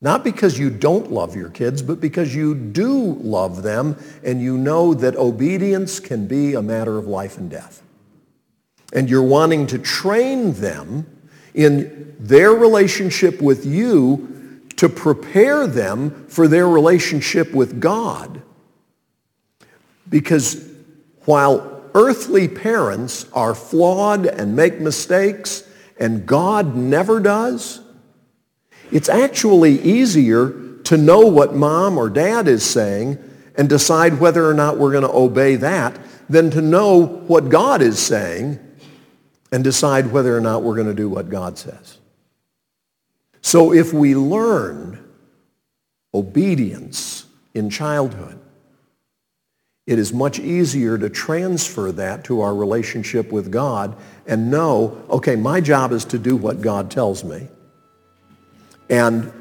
Not 0.00 0.22
because 0.22 0.58
you 0.58 0.70
don't 0.70 1.10
love 1.10 1.34
your 1.34 1.48
kids, 1.48 1.82
but 1.82 2.00
because 2.00 2.34
you 2.34 2.54
do 2.54 3.14
love 3.14 3.62
them 3.62 3.96
and 4.22 4.40
you 4.40 4.58
know 4.58 4.94
that 4.94 5.16
obedience 5.16 6.00
can 6.00 6.26
be 6.26 6.54
a 6.54 6.62
matter 6.62 6.98
of 6.98 7.06
life 7.06 7.38
and 7.38 7.50
death. 7.50 7.82
And 8.92 9.10
you're 9.10 9.22
wanting 9.22 9.66
to 9.68 9.78
train 9.78 10.52
them 10.52 11.06
in 11.54 12.14
their 12.20 12.52
relationship 12.52 13.40
with 13.40 13.66
you 13.66 14.62
to 14.76 14.88
prepare 14.88 15.66
them 15.66 16.26
for 16.28 16.46
their 16.46 16.68
relationship 16.68 17.52
with 17.52 17.80
God. 17.80 18.42
Because 20.08 20.68
while 21.24 21.82
earthly 21.94 22.48
parents 22.48 23.26
are 23.32 23.54
flawed 23.54 24.26
and 24.26 24.54
make 24.54 24.80
mistakes, 24.80 25.68
and 25.98 26.26
God 26.26 26.76
never 26.76 27.20
does, 27.20 27.80
it's 28.92 29.08
actually 29.08 29.80
easier 29.80 30.80
to 30.84 30.96
know 30.96 31.20
what 31.20 31.54
mom 31.54 31.98
or 31.98 32.08
dad 32.08 32.46
is 32.46 32.64
saying 32.64 33.18
and 33.56 33.68
decide 33.68 34.20
whether 34.20 34.48
or 34.48 34.54
not 34.54 34.78
we're 34.78 34.92
going 34.92 35.02
to 35.02 35.12
obey 35.12 35.56
that 35.56 35.98
than 36.28 36.50
to 36.50 36.60
know 36.60 37.04
what 37.04 37.48
God 37.48 37.82
is 37.82 37.98
saying 37.98 38.58
and 39.50 39.64
decide 39.64 40.12
whether 40.12 40.36
or 40.36 40.40
not 40.40 40.62
we're 40.62 40.74
going 40.74 40.88
to 40.88 40.94
do 40.94 41.08
what 41.08 41.28
God 41.28 41.58
says. 41.58 41.98
So 43.40 43.72
if 43.72 43.92
we 43.92 44.14
learn 44.14 45.02
obedience 46.12 47.26
in 47.54 47.70
childhood, 47.70 48.38
it 49.86 50.00
is 50.00 50.12
much 50.12 50.40
easier 50.40 50.98
to 50.98 51.08
transfer 51.08 51.92
that 51.92 52.24
to 52.24 52.40
our 52.40 52.54
relationship 52.54 53.30
with 53.30 53.52
God 53.52 53.96
and 54.26 54.50
know, 54.50 55.00
okay, 55.08 55.36
my 55.36 55.60
job 55.60 55.92
is 55.92 56.04
to 56.06 56.18
do 56.18 56.34
what 56.34 56.60
God 56.60 56.90
tells 56.90 57.22
me. 57.22 57.46
And 58.90 59.32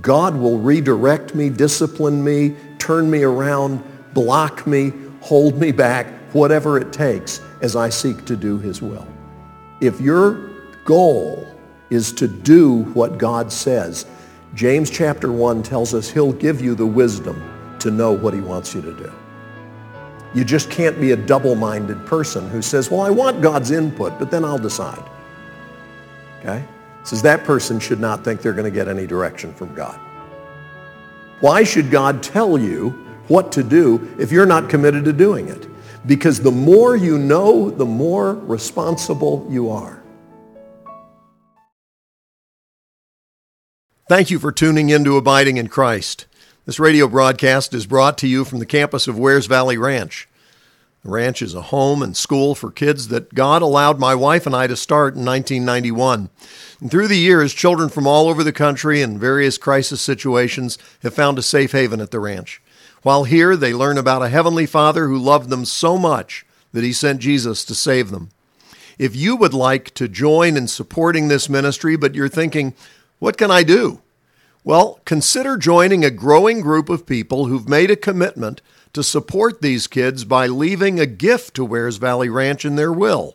God 0.00 0.36
will 0.36 0.58
redirect 0.58 1.36
me, 1.36 1.50
discipline 1.50 2.22
me, 2.22 2.56
turn 2.78 3.08
me 3.10 3.22
around, 3.22 3.84
block 4.12 4.66
me, 4.66 4.92
hold 5.20 5.60
me 5.60 5.70
back, 5.70 6.06
whatever 6.34 6.78
it 6.78 6.92
takes 6.92 7.40
as 7.60 7.76
I 7.76 7.88
seek 7.88 8.24
to 8.24 8.36
do 8.36 8.58
his 8.58 8.82
will. 8.82 9.06
If 9.80 10.00
your 10.00 10.50
goal 10.84 11.46
is 11.90 12.12
to 12.14 12.26
do 12.26 12.84
what 12.94 13.18
God 13.18 13.52
says, 13.52 14.06
James 14.54 14.90
chapter 14.90 15.30
1 15.30 15.62
tells 15.62 15.94
us 15.94 16.10
he'll 16.10 16.32
give 16.32 16.60
you 16.60 16.74
the 16.74 16.86
wisdom 16.86 17.40
to 17.78 17.90
know 17.92 18.12
what 18.12 18.34
he 18.34 18.40
wants 18.40 18.74
you 18.74 18.82
to 18.82 18.92
do. 18.94 19.12
You 20.34 20.44
just 20.44 20.70
can't 20.70 20.98
be 21.00 21.10
a 21.10 21.16
double-minded 21.16 22.06
person 22.06 22.48
who 22.48 22.62
says, 22.62 22.90
well, 22.90 23.02
I 23.02 23.10
want 23.10 23.42
God's 23.42 23.70
input, 23.70 24.18
but 24.18 24.30
then 24.30 24.44
I'll 24.44 24.58
decide. 24.58 25.02
Okay? 26.40 26.64
Says 27.04 27.20
that 27.22 27.44
person 27.44 27.78
should 27.78 28.00
not 28.00 28.24
think 28.24 28.40
they're 28.40 28.52
going 28.52 28.64
to 28.64 28.70
get 28.70 28.88
any 28.88 29.06
direction 29.06 29.52
from 29.52 29.74
God. 29.74 29.98
Why 31.40 31.64
should 31.64 31.90
God 31.90 32.22
tell 32.22 32.56
you 32.56 32.90
what 33.28 33.52
to 33.52 33.62
do 33.62 34.14
if 34.18 34.32
you're 34.32 34.46
not 34.46 34.70
committed 34.70 35.04
to 35.04 35.12
doing 35.12 35.48
it? 35.48 35.66
Because 36.06 36.40
the 36.40 36.50
more 36.50 36.96
you 36.96 37.18
know, 37.18 37.70
the 37.70 37.84
more 37.84 38.34
responsible 38.34 39.46
you 39.50 39.70
are. 39.70 40.02
Thank 44.08 44.30
you 44.30 44.38
for 44.38 44.52
tuning 44.52 44.88
in 44.88 45.04
to 45.04 45.16
Abiding 45.16 45.56
in 45.56 45.68
Christ. 45.68 46.26
This 46.64 46.78
radio 46.78 47.08
broadcast 47.08 47.74
is 47.74 47.86
brought 47.86 48.16
to 48.18 48.28
you 48.28 48.44
from 48.44 48.60
the 48.60 48.66
campus 48.66 49.08
of 49.08 49.18
Wears 49.18 49.46
Valley 49.46 49.76
Ranch. 49.76 50.28
The 51.02 51.10
ranch 51.10 51.42
is 51.42 51.56
a 51.56 51.60
home 51.60 52.04
and 52.04 52.16
school 52.16 52.54
for 52.54 52.70
kids 52.70 53.08
that 53.08 53.34
God 53.34 53.62
allowed 53.62 53.98
my 53.98 54.14
wife 54.14 54.46
and 54.46 54.54
I 54.54 54.68
to 54.68 54.76
start 54.76 55.16
in 55.16 55.24
1991. 55.24 56.30
And 56.80 56.88
through 56.88 57.08
the 57.08 57.18
years, 57.18 57.52
children 57.52 57.88
from 57.88 58.06
all 58.06 58.28
over 58.28 58.44
the 58.44 58.52
country 58.52 59.02
and 59.02 59.18
various 59.18 59.58
crisis 59.58 60.00
situations 60.00 60.78
have 61.02 61.14
found 61.14 61.36
a 61.36 61.42
safe 61.42 61.72
haven 61.72 62.00
at 62.00 62.12
the 62.12 62.20
ranch. 62.20 62.62
While 63.02 63.24
here, 63.24 63.56
they 63.56 63.74
learn 63.74 63.98
about 63.98 64.22
a 64.22 64.28
heavenly 64.28 64.66
Father 64.66 65.08
who 65.08 65.18
loved 65.18 65.50
them 65.50 65.64
so 65.64 65.98
much 65.98 66.46
that 66.70 66.84
he 66.84 66.92
sent 66.92 67.18
Jesus 67.18 67.64
to 67.64 67.74
save 67.74 68.10
them. 68.12 68.30
If 69.00 69.16
you 69.16 69.34
would 69.34 69.52
like 69.52 69.92
to 69.94 70.06
join 70.06 70.56
in 70.56 70.68
supporting 70.68 71.26
this 71.26 71.48
ministry, 71.48 71.96
but 71.96 72.14
you're 72.14 72.28
thinking, 72.28 72.74
what 73.18 73.36
can 73.36 73.50
I 73.50 73.64
do? 73.64 74.00
Well, 74.64 75.00
consider 75.04 75.56
joining 75.56 76.04
a 76.04 76.10
growing 76.10 76.60
group 76.60 76.88
of 76.88 77.04
people 77.04 77.46
who've 77.46 77.68
made 77.68 77.90
a 77.90 77.96
commitment 77.96 78.62
to 78.92 79.02
support 79.02 79.60
these 79.60 79.88
kids 79.88 80.24
by 80.24 80.46
leaving 80.46 81.00
a 81.00 81.06
gift 81.06 81.54
to 81.54 81.64
Wears 81.64 81.96
Valley 81.96 82.28
Ranch 82.28 82.64
in 82.64 82.76
their 82.76 82.92
will. 82.92 83.34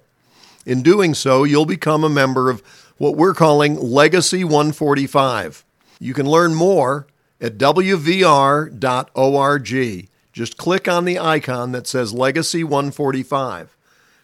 In 0.65 0.81
doing 0.81 1.13
so, 1.13 1.43
you'll 1.43 1.65
become 1.65 2.05
a 2.05 2.10
member 2.10 2.50
of 2.50 2.63
what 2.98 3.17
we're 3.17 3.34
calling 3.34 3.75
Legacy 3.75 4.46
145. 4.46 5.65
You 6.00 6.13
can 6.13 6.29
learn 6.29 6.55
more 6.55 7.07
at 7.41 7.57
wvr.org. 7.57 8.79
Just 10.31 10.57
click 10.57 10.88
on 10.88 11.03
the 11.03 11.19
icon 11.19 11.74
that 11.74 11.88
says 11.88 12.13
Legacy 12.13 12.63
145 12.63 13.75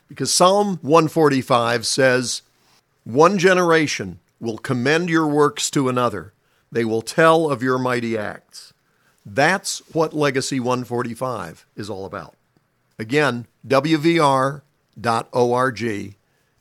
because 0.08 0.32
Psalm 0.32 0.80
145 0.82 1.86
says, 1.86 2.44
One 3.04 3.38
generation 3.38 4.20
will 4.40 4.58
commend 4.58 5.10
your 5.10 5.28
works 5.28 5.70
to 5.72 5.90
another 5.90 6.33
they 6.74 6.84
will 6.84 7.04
tell 7.04 7.52
of 7.52 7.62
your 7.62 7.78
mighty 7.78 8.18
acts. 8.18 8.74
That's 9.24 9.80
what 9.94 10.14
Legacy 10.14 10.60
145 10.60 11.68
is 11.76 11.88
all 11.90 12.06
about. 12.06 12.36
Again, 12.98 13.46
wvr.org 13.68 14.62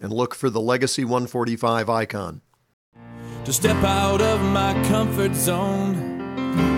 and 0.01 0.13
look 0.13 0.35
for 0.35 0.51
the 0.51 0.61
Legacy 0.61 1.05
145 1.05 1.89
icon. 1.89 2.43
To 3.47 3.53
step 3.53 3.83
out 3.83 4.21
of 4.21 4.41
my 4.43 4.75
comfort 4.89 5.35
zone 5.35 5.95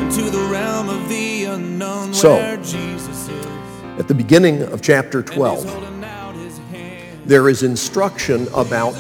into 0.01 0.31
the 0.31 0.49
realm 0.51 0.89
of 0.89 1.09
the 1.09 1.45
unknown 1.45 2.15
So, 2.15 2.35
where 2.37 2.57
Jesus 2.59 3.29
is. 3.29 3.47
At 3.99 4.07
the 4.07 4.15
beginning 4.15 4.63
of 4.63 4.81
chapter 4.81 5.23
12, 5.23 5.69
Holding 5.69 6.05
out 6.05 6.37
his 6.37 6.59
hand. 6.71 7.21
there 7.27 7.49
is 7.49 7.65
instruction 7.65 8.47
about 8.55 8.93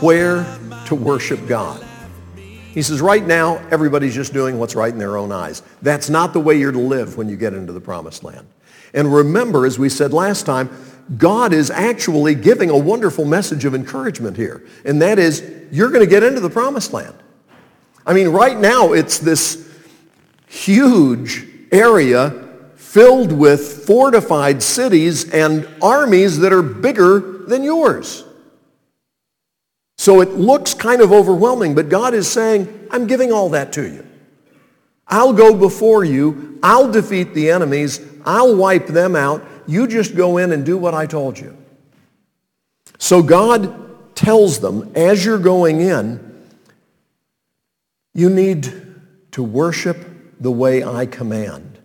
where 0.00 0.44
to 0.86 0.94
worship 0.94 1.46
God. 1.46 1.84
He 2.74 2.82
says, 2.82 3.00
right 3.00 3.24
now, 3.24 3.58
everybody's 3.70 4.16
just 4.16 4.32
doing 4.32 4.58
what's 4.58 4.74
right 4.74 4.92
in 4.92 4.98
their 4.98 5.16
own 5.16 5.30
eyes. 5.30 5.62
That's 5.80 6.10
not 6.10 6.32
the 6.32 6.40
way 6.40 6.58
you're 6.58 6.72
to 6.72 6.78
live 6.78 7.16
when 7.16 7.28
you 7.28 7.36
get 7.36 7.54
into 7.54 7.72
the 7.72 7.80
promised 7.80 8.24
land. 8.24 8.48
And 8.92 9.14
remember, 9.14 9.64
as 9.64 9.78
we 9.78 9.88
said 9.88 10.12
last 10.12 10.44
time, 10.44 10.70
God 11.16 11.52
is 11.52 11.70
actually 11.70 12.34
giving 12.34 12.70
a 12.70 12.76
wonderful 12.76 13.24
message 13.24 13.64
of 13.64 13.76
encouragement 13.76 14.36
here. 14.36 14.66
And 14.84 15.00
that 15.02 15.20
is, 15.20 15.48
you're 15.70 15.90
going 15.90 16.00
to 16.00 16.10
get 16.10 16.24
into 16.24 16.40
the 16.40 16.50
promised 16.50 16.92
land. 16.92 17.14
I 18.04 18.12
mean, 18.12 18.28
right 18.28 18.58
now, 18.58 18.92
it's 18.92 19.18
this 19.18 19.72
huge 20.48 21.46
area 21.70 22.48
filled 22.74 23.30
with 23.30 23.86
fortified 23.86 24.62
cities 24.62 25.30
and 25.30 25.68
armies 25.80 26.40
that 26.40 26.52
are 26.52 26.62
bigger 26.62 27.44
than 27.46 27.62
yours. 27.62 28.24
So 30.04 30.20
it 30.20 30.32
looks 30.32 30.74
kind 30.74 31.00
of 31.00 31.12
overwhelming, 31.12 31.74
but 31.74 31.88
God 31.88 32.12
is 32.12 32.30
saying, 32.30 32.88
I'm 32.90 33.06
giving 33.06 33.32
all 33.32 33.48
that 33.48 33.72
to 33.72 33.90
you. 33.90 34.06
I'll 35.08 35.32
go 35.32 35.56
before 35.56 36.04
you. 36.04 36.58
I'll 36.62 36.92
defeat 36.92 37.32
the 37.32 37.50
enemies. 37.50 38.02
I'll 38.26 38.54
wipe 38.54 38.86
them 38.86 39.16
out. 39.16 39.42
You 39.66 39.86
just 39.86 40.14
go 40.14 40.36
in 40.36 40.52
and 40.52 40.62
do 40.62 40.76
what 40.76 40.92
I 40.92 41.06
told 41.06 41.38
you. 41.38 41.56
So 42.98 43.22
God 43.22 44.14
tells 44.14 44.60
them, 44.60 44.92
as 44.94 45.24
you're 45.24 45.38
going 45.38 45.80
in, 45.80 46.50
you 48.12 48.28
need 48.28 48.74
to 49.32 49.42
worship 49.42 49.96
the 50.38 50.50
way 50.50 50.84
I 50.84 51.06
command. 51.06 51.78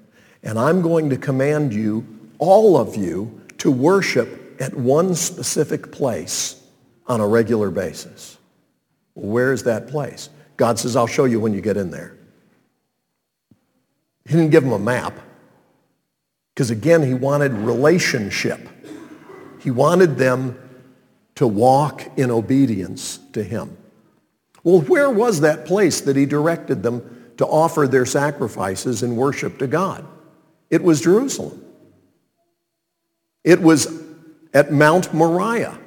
And 0.44 0.60
I'm 0.60 0.82
going 0.82 1.10
to 1.12 1.16
command 1.16 1.74
you, 1.74 2.06
all 2.38 2.76
of 2.76 2.98
you, 2.98 3.40
to 3.60 3.72
worship 3.72 4.60
at 4.60 4.74
one 4.74 5.16
specific 5.16 5.94
place 5.94 6.59
on 7.10 7.20
a 7.20 7.28
regular 7.28 7.72
basis. 7.72 8.38
Where 9.16 9.52
is 9.52 9.64
that 9.64 9.88
place? 9.88 10.30
God 10.56 10.80
says, 10.80 10.96
I'll 10.96 11.08
show 11.08 11.26
you 11.26 11.40
when 11.40 11.54
you 11.54 11.62
get 11.62 11.76
in 11.76 11.90
there. 11.90 12.16
He 14.26 14.36
didn't 14.36 14.52
give 14.52 14.64
them 14.64 14.74
a 14.74 14.80
map 14.80 15.14
because, 16.54 16.70
again, 16.70 17.02
he 17.02 17.16
wanted 17.16 17.52
relationship. 17.54 18.60
He 19.60 19.72
wanted 19.72 20.18
them 20.18 20.58
to 21.36 21.48
walk 21.48 22.06
in 22.18 22.30
obedience 22.30 23.18
to 23.34 23.44
him. 23.44 23.76
Well, 24.64 24.82
where 24.82 25.10
was 25.10 25.42
that 25.42 25.66
place 25.66 26.02
that 26.02 26.16
he 26.16 26.26
directed 26.26 26.84
them 26.84 27.34
to 27.38 27.46
offer 27.48 27.88
their 27.88 28.06
sacrifices 28.06 29.02
and 29.02 29.18
worship 29.18 29.58
to 29.60 29.68
God? 29.68 30.06
It 30.70 30.84
was 30.84 31.02
Jerusalem. 31.02 31.64
It 33.44 33.62
was 33.62 33.88
at 34.54 34.72
Mount 34.72 35.14
Moriah. 35.14 35.79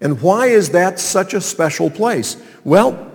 And 0.00 0.20
why 0.22 0.46
is 0.46 0.70
that 0.70 1.00
such 1.00 1.34
a 1.34 1.40
special 1.40 1.90
place? 1.90 2.36
Well, 2.64 3.10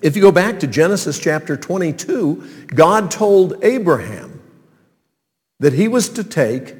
if 0.00 0.16
you 0.16 0.22
go 0.22 0.32
back 0.32 0.60
to 0.60 0.66
Genesis 0.66 1.18
chapter 1.18 1.56
22, 1.56 2.66
God 2.66 3.10
told 3.10 3.62
Abraham 3.64 4.40
that 5.60 5.72
he 5.72 5.88
was 5.88 6.08
to 6.10 6.24
take 6.24 6.74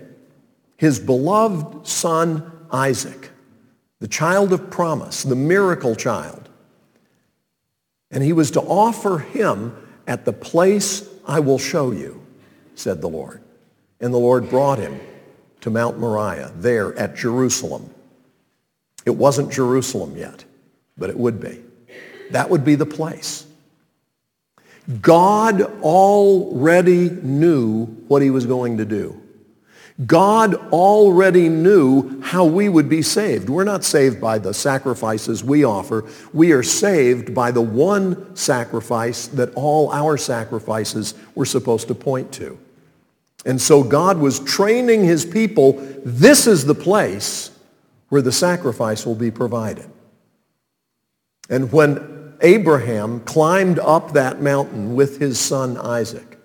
his 0.77 1.01
beloved 1.01 1.87
son 1.87 2.51
Isaac, 2.71 3.31
the 3.99 4.09
child 4.09 4.53
of 4.53 4.71
promise, 4.71 5.25
the 5.25 5.35
miracle 5.35 5.97
child, 5.97 6.49
and 8.11 8.23
he 8.23 8.33
was 8.33 8.53
to 8.53 8.61
offer 8.63 9.19
him 9.19 9.77
at 10.07 10.25
the 10.25 10.33
place 10.33 11.07
I 11.27 11.41
will 11.41 11.59
show 11.59 11.91
you, 11.91 12.25
said 12.75 13.01
the 13.01 13.09
Lord. 13.09 13.43
And 14.01 14.15
the 14.15 14.19
Lord 14.19 14.49
brought 14.49 14.79
him 14.79 14.99
to 15.61 15.71
Mount 15.71 15.99
Moriah, 15.99 16.53
there 16.57 16.97
at 16.97 17.17
Jerusalem. 17.17 17.93
It 19.07 19.11
wasn't 19.17 19.53
Jerusalem 19.53 20.17
yet, 20.17 20.45
but 20.97 21.11
it 21.11 21.17
would 21.17 21.41
be. 21.41 21.63
That 22.31 22.51
would 22.51 22.65
be 22.65 22.75
the 22.75 22.87
place. 22.87 23.47
God 25.03 25.63
already 25.83 27.11
knew 27.11 27.87
what 28.09 28.23
he 28.23 28.31
was 28.31 28.47
going 28.47 28.79
to 28.79 28.85
do. 28.85 29.21
God 30.07 30.55
already 30.73 31.49
knew 31.49 32.21
how 32.23 32.45
we 32.45 32.69
would 32.69 32.89
be 32.89 33.03
saved. 33.03 33.51
We're 33.51 33.65
not 33.65 33.83
saved 33.83 34.21
by 34.21 34.39
the 34.39 34.55
sacrifices 34.55 35.43
we 35.43 35.65
offer. 35.65 36.05
We 36.33 36.53
are 36.53 36.63
saved 36.63 37.35
by 37.35 37.51
the 37.51 37.61
one 37.61 38.37
sacrifice 38.37 39.27
that 39.29 39.53
all 39.55 39.91
our 39.91 40.17
sacrifices 40.17 41.15
were 41.35 41.45
supposed 41.45 41.89
to 41.89 41.95
point 41.95 42.31
to. 42.35 42.57
And 43.45 43.61
so 43.61 43.83
God 43.83 44.19
was 44.19 44.39
training 44.41 45.05
his 45.05 45.25
people. 45.25 45.73
This 46.05 46.47
is 46.47 46.65
the 46.65 46.75
place 46.75 47.51
where 48.09 48.23
the 48.23 48.33
sacrifice 48.33 49.05
will 49.05 49.15
be 49.15 49.31
provided. 49.31 49.89
And 51.51 51.73
when 51.73 52.37
Abraham 52.41 53.21
climbed 53.21 53.79
up 53.79 54.13
that 54.13 54.41
mountain 54.41 54.95
with 54.95 55.19
his 55.19 55.39
son 55.39 55.77
Isaac, 55.77 56.39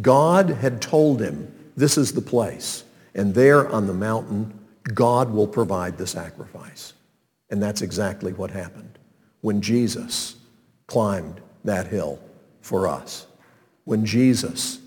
God 0.00 0.50
had 0.50 0.80
told 0.80 1.20
him 1.20 1.52
this 1.76 1.98
is 1.98 2.12
the 2.12 2.22
place. 2.22 2.84
And 3.14 3.34
there 3.34 3.68
on 3.68 3.86
the 3.86 3.94
mountain, 3.94 4.58
God 4.94 5.30
will 5.30 5.46
provide 5.46 5.98
the 5.98 6.06
sacrifice. 6.06 6.94
And 7.50 7.62
that's 7.62 7.82
exactly 7.82 8.32
what 8.32 8.50
happened 8.50 8.98
when 9.42 9.60
Jesus 9.60 10.36
climbed 10.86 11.40
that 11.64 11.86
hill 11.86 12.18
for 12.62 12.88
us. 12.88 13.26
When 13.84 14.06
Jesus 14.06 14.78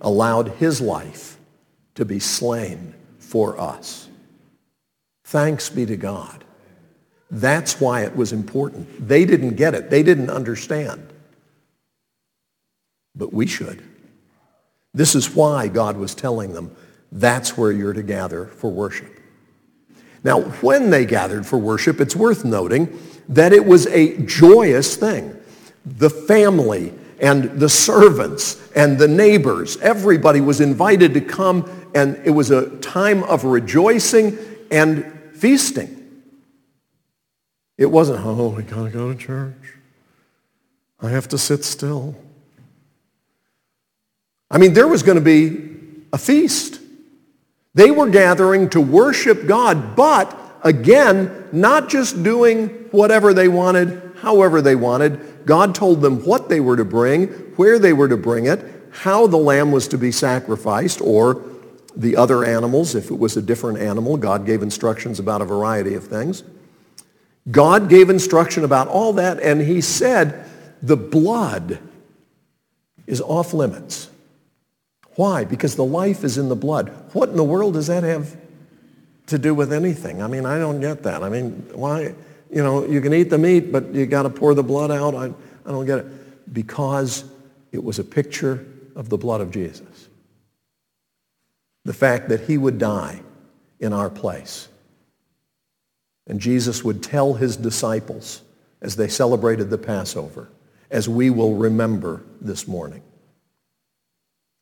allowed 0.00 0.48
his 0.48 0.80
life 0.80 1.38
to 1.94 2.04
be 2.04 2.18
slain 2.18 2.94
for 3.18 3.58
us. 3.58 4.05
Thanks 5.26 5.68
be 5.68 5.84
to 5.86 5.96
God. 5.96 6.44
That's 7.32 7.80
why 7.80 8.04
it 8.04 8.14
was 8.14 8.32
important. 8.32 9.08
They 9.08 9.24
didn't 9.24 9.56
get 9.56 9.74
it. 9.74 9.90
They 9.90 10.04
didn't 10.04 10.30
understand. 10.30 11.04
But 13.16 13.32
we 13.32 13.48
should. 13.48 13.82
This 14.94 15.16
is 15.16 15.34
why 15.34 15.66
God 15.66 15.96
was 15.96 16.14
telling 16.14 16.52
them, 16.52 16.74
that's 17.10 17.58
where 17.58 17.72
you're 17.72 17.92
to 17.92 18.04
gather 18.04 18.46
for 18.46 18.70
worship. 18.70 19.12
Now, 20.22 20.42
when 20.42 20.90
they 20.90 21.04
gathered 21.04 21.44
for 21.44 21.58
worship, 21.58 22.00
it's 22.00 22.14
worth 22.14 22.44
noting 22.44 22.96
that 23.28 23.52
it 23.52 23.66
was 23.66 23.88
a 23.88 24.16
joyous 24.18 24.94
thing. 24.94 25.36
The 25.84 26.10
family 26.10 26.94
and 27.18 27.58
the 27.58 27.68
servants 27.68 28.62
and 28.76 28.96
the 28.96 29.08
neighbors, 29.08 29.76
everybody 29.78 30.40
was 30.40 30.60
invited 30.60 31.14
to 31.14 31.20
come, 31.20 31.68
and 31.96 32.16
it 32.24 32.30
was 32.30 32.52
a 32.52 32.76
time 32.78 33.24
of 33.24 33.42
rejoicing 33.42 34.38
and 34.70 35.15
feasting. 35.36 36.22
It 37.78 37.86
wasn't, 37.86 38.24
oh, 38.24 38.48
we 38.48 38.62
gotta 38.62 38.90
go 38.90 39.12
to 39.12 39.18
church. 39.18 39.74
I 41.00 41.10
have 41.10 41.28
to 41.28 41.38
sit 41.38 41.64
still. 41.64 42.16
I 44.50 44.58
mean, 44.58 44.72
there 44.72 44.88
was 44.88 45.02
going 45.02 45.18
to 45.18 45.24
be 45.24 45.76
a 46.12 46.18
feast. 46.18 46.80
They 47.74 47.90
were 47.90 48.08
gathering 48.08 48.70
to 48.70 48.80
worship 48.80 49.46
God, 49.46 49.96
but 49.96 50.38
again, 50.62 51.48
not 51.52 51.88
just 51.88 52.22
doing 52.22 52.68
whatever 52.90 53.34
they 53.34 53.48
wanted, 53.48 54.14
however 54.20 54.62
they 54.62 54.76
wanted. 54.76 55.44
God 55.44 55.74
told 55.74 56.00
them 56.00 56.24
what 56.24 56.48
they 56.48 56.60
were 56.60 56.76
to 56.76 56.84
bring, 56.84 57.26
where 57.56 57.78
they 57.78 57.92
were 57.92 58.08
to 58.08 58.16
bring 58.16 58.46
it, 58.46 58.64
how 58.90 59.26
the 59.26 59.36
lamb 59.36 59.72
was 59.72 59.88
to 59.88 59.98
be 59.98 60.10
sacrificed, 60.10 61.00
or 61.02 61.42
the 61.96 62.16
other 62.16 62.44
animals, 62.44 62.94
if 62.94 63.10
it 63.10 63.18
was 63.18 63.36
a 63.36 63.42
different 63.42 63.78
animal. 63.78 64.16
God 64.16 64.44
gave 64.44 64.62
instructions 64.62 65.18
about 65.18 65.40
a 65.40 65.46
variety 65.46 65.94
of 65.94 66.06
things. 66.06 66.44
God 67.50 67.88
gave 67.88 68.10
instruction 68.10 68.64
about 68.64 68.88
all 68.88 69.14
that, 69.14 69.40
and 69.40 69.60
he 69.60 69.80
said 69.80 70.44
the 70.82 70.96
blood 70.96 71.78
is 73.06 73.20
off 73.20 73.54
limits. 73.54 74.10
Why? 75.14 75.44
Because 75.44 75.76
the 75.76 75.84
life 75.84 76.24
is 76.24 76.36
in 76.36 76.48
the 76.48 76.56
blood. 76.56 76.90
What 77.12 77.30
in 77.30 77.36
the 77.36 77.44
world 77.44 77.74
does 77.74 77.86
that 77.86 78.02
have 78.02 78.36
to 79.28 79.38
do 79.38 79.54
with 79.54 79.72
anything? 79.72 80.22
I 80.22 80.26
mean, 80.26 80.44
I 80.44 80.58
don't 80.58 80.80
get 80.80 81.04
that. 81.04 81.22
I 81.22 81.30
mean, 81.30 81.66
why? 81.72 82.14
You 82.50 82.62
know, 82.62 82.84
you 82.84 83.00
can 83.00 83.14
eat 83.14 83.30
the 83.30 83.38
meat, 83.38 83.72
but 83.72 83.94
you 83.94 84.06
got 84.06 84.24
to 84.24 84.30
pour 84.30 84.54
the 84.54 84.62
blood 84.62 84.90
out. 84.90 85.14
I, 85.14 85.26
I 85.64 85.70
don't 85.70 85.86
get 85.86 86.00
it. 86.00 86.52
Because 86.52 87.24
it 87.72 87.82
was 87.82 87.98
a 87.98 88.04
picture 88.04 88.66
of 88.94 89.08
the 89.08 89.16
blood 89.16 89.40
of 89.40 89.50
Jesus. 89.50 90.05
The 91.86 91.94
fact 91.94 92.28
that 92.30 92.40
he 92.40 92.58
would 92.58 92.78
die 92.78 93.22
in 93.78 93.92
our 93.92 94.10
place. 94.10 94.66
And 96.26 96.40
Jesus 96.40 96.82
would 96.82 97.00
tell 97.00 97.34
his 97.34 97.56
disciples 97.56 98.42
as 98.82 98.96
they 98.96 99.06
celebrated 99.06 99.70
the 99.70 99.78
Passover, 99.78 100.48
as 100.90 101.08
we 101.08 101.30
will 101.30 101.54
remember 101.54 102.24
this 102.40 102.66
morning. 102.66 103.02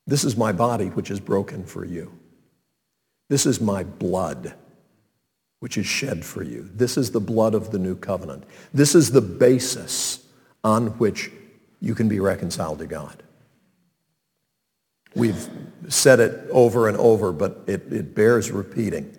This 0.06 0.22
is 0.22 0.37
my 0.37 0.52
body, 0.52 0.88
which 0.88 1.10
is 1.10 1.18
broken 1.18 1.64
for 1.64 1.82
you. 1.87 2.12
This 3.30 3.46
is 3.46 3.58
my 3.58 3.84
blood, 3.84 4.52
which 5.60 5.78
is 5.78 5.87
shed 5.87 6.26
for 6.26 6.42
you. 6.42 6.68
This 6.74 6.98
is 6.98 7.10
the 7.10 7.20
blood 7.20 7.54
of 7.54 7.70
the 7.70 7.78
new 7.78 7.96
covenant. 7.96 8.44
This 8.74 8.94
is 8.94 9.10
the 9.10 9.22
basis 9.22 10.22
on 10.62 10.88
which 10.98 11.30
you 11.80 11.94
can 11.94 12.06
be 12.06 12.20
reconciled 12.20 12.80
to 12.80 12.87
God. 12.87 13.23
We've 15.14 15.48
said 15.88 16.20
it 16.20 16.48
over 16.50 16.88
and 16.88 16.96
over, 16.96 17.33
but 17.33 17.62
it, 17.66 17.92
it 17.92 18.14
bears 18.14 18.50
repeating. 18.50 19.16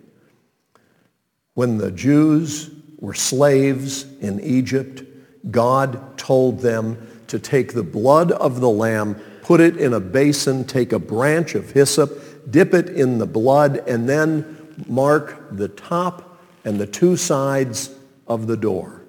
When 1.54 1.78
the 1.78 1.90
Jews 1.90 2.70
were 2.98 3.14
slaves 3.14 4.04
in 4.20 4.40
Egypt, 4.40 5.02
God 5.50 6.18
told 6.18 6.60
them 6.60 7.06
to 7.28 7.38
take 7.38 7.72
the 7.72 7.82
blood 7.82 8.32
of 8.32 8.60
the 8.60 8.68
lamb, 8.68 9.14
put 9.42 9.60
it 9.60 9.76
in 9.76 9.94
a 9.94 10.00
basin, 10.00 10.64
take 10.64 10.92
a 10.92 10.98
branch 10.98 11.54
of 11.54 11.70
hyssop, 11.70 12.50
dip 12.50 12.74
it 12.74 12.88
in 12.90 13.18
the 13.18 13.26
blood, 13.26 13.82
and 13.88 14.08
then 14.08 14.74
mark 14.86 15.56
the 15.56 15.68
top 15.68 16.38
and 16.64 16.78
the 16.78 16.86
two 16.86 17.16
sides 17.16 17.90
of 18.26 18.46
the 18.46 18.56
door. 18.56 19.02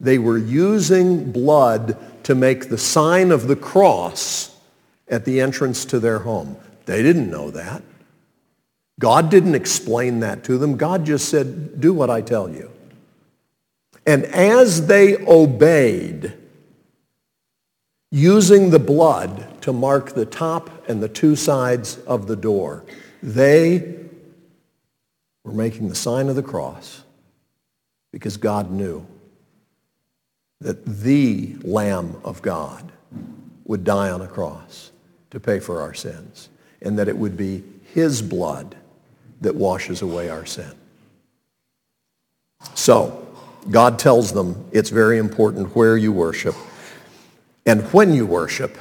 They 0.00 0.18
were 0.18 0.38
using 0.38 1.30
blood 1.32 1.96
to 2.24 2.34
make 2.34 2.68
the 2.68 2.78
sign 2.78 3.30
of 3.30 3.48
the 3.48 3.56
cross 3.56 4.57
at 5.10 5.24
the 5.24 5.40
entrance 5.40 5.84
to 5.86 6.00
their 6.00 6.20
home. 6.20 6.56
They 6.86 7.02
didn't 7.02 7.30
know 7.30 7.50
that. 7.50 7.82
God 8.98 9.30
didn't 9.30 9.54
explain 9.54 10.20
that 10.20 10.44
to 10.44 10.58
them. 10.58 10.76
God 10.76 11.06
just 11.06 11.28
said, 11.28 11.80
do 11.80 11.92
what 11.92 12.10
I 12.10 12.20
tell 12.20 12.48
you. 12.48 12.70
And 14.06 14.24
as 14.24 14.86
they 14.86 15.16
obeyed, 15.26 16.34
using 18.10 18.70
the 18.70 18.78
blood 18.78 19.62
to 19.62 19.72
mark 19.72 20.14
the 20.14 20.24
top 20.24 20.88
and 20.88 21.02
the 21.02 21.08
two 21.08 21.36
sides 21.36 21.98
of 22.06 22.26
the 22.26 22.36
door, 22.36 22.84
they 23.22 23.96
were 25.44 25.52
making 25.52 25.88
the 25.88 25.94
sign 25.94 26.28
of 26.28 26.36
the 26.36 26.42
cross 26.42 27.02
because 28.12 28.36
God 28.36 28.70
knew 28.70 29.06
that 30.60 30.84
the 30.84 31.56
Lamb 31.62 32.16
of 32.24 32.42
God 32.42 32.90
would 33.64 33.84
die 33.84 34.10
on 34.10 34.22
a 34.22 34.26
cross 34.26 34.90
to 35.30 35.40
pay 35.40 35.60
for 35.60 35.80
our 35.80 35.94
sins 35.94 36.48
and 36.80 36.98
that 36.98 37.08
it 37.08 37.16
would 37.16 37.36
be 37.36 37.62
his 37.92 38.22
blood 38.22 38.76
that 39.40 39.54
washes 39.54 40.02
away 40.02 40.28
our 40.28 40.46
sin. 40.46 40.72
So, 42.74 43.26
God 43.70 43.98
tells 43.98 44.32
them 44.32 44.68
it's 44.72 44.90
very 44.90 45.18
important 45.18 45.74
where 45.76 45.96
you 45.96 46.12
worship. 46.12 46.54
And 47.66 47.82
when 47.92 48.14
you 48.14 48.26
worship, 48.26 48.78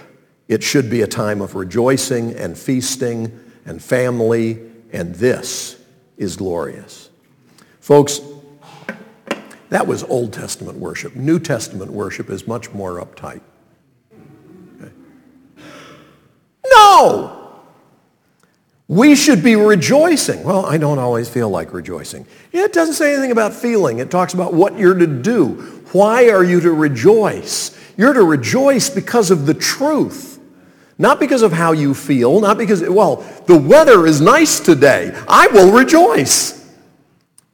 it 0.48 0.64
should 0.64 0.90
be 0.90 1.02
a 1.02 1.08
time 1.08 1.42
of 1.42 1.56
rejoicing 1.56 2.34
and 2.36 2.58
feasting 2.58 3.38
and 3.66 3.84
family, 3.84 4.60
and 4.94 5.14
this 5.16 5.82
is 6.18 6.38
glorious. 6.38 7.10
Folks, 7.82 8.22
that 9.70 9.86
was 9.86 10.04
Old 10.04 10.32
Testament 10.32 10.78
worship. 10.78 11.16
New 11.16 11.40
Testament 11.40 11.92
worship 11.92 12.30
is 12.30 12.48
much 12.48 12.72
more 12.72 13.04
uptight. 13.04 13.42
Okay. 14.82 14.92
No! 16.78 17.34
We 18.88 19.16
should 19.16 19.44
be 19.44 19.56
rejoicing. 19.56 20.44
Well, 20.44 20.66
I 20.66 20.78
don't 20.78 21.00
always 21.00 21.28
feel 21.28 21.50
like 21.50 21.74
rejoicing. 21.74 22.26
It 22.54 22.72
doesn't 22.72 22.94
say 22.94 23.12
anything 23.12 23.32
about 23.32 23.54
feeling. 23.54 24.00
It 24.00 24.10
talks 24.10 24.34
about 24.34 24.54
what 24.54 24.80
you're 24.80 24.94
to 24.94 25.08
do. 25.08 25.84
Why 25.92 26.30
are 26.30 26.44
you 26.44 26.62
to 26.62 26.72
rejoice? 26.72 27.78
You're 27.98 28.14
to 28.14 28.24
rejoice 28.24 28.90
because 28.90 29.30
of 29.30 29.46
the 29.46 29.54
truth. 29.54 30.40
Not 30.98 31.20
because 31.20 31.42
of 31.42 31.52
how 31.52 31.74
you 31.74 31.94
feel, 31.94 32.40
not 32.40 32.58
because, 32.58 32.82
well, 32.82 33.18
the 33.46 33.58
weather 33.58 34.08
is 34.08 34.22
nice 34.22 34.60
today. 34.60 35.16
I 35.28 35.48
will 35.48 35.72
rejoice. 35.72 36.66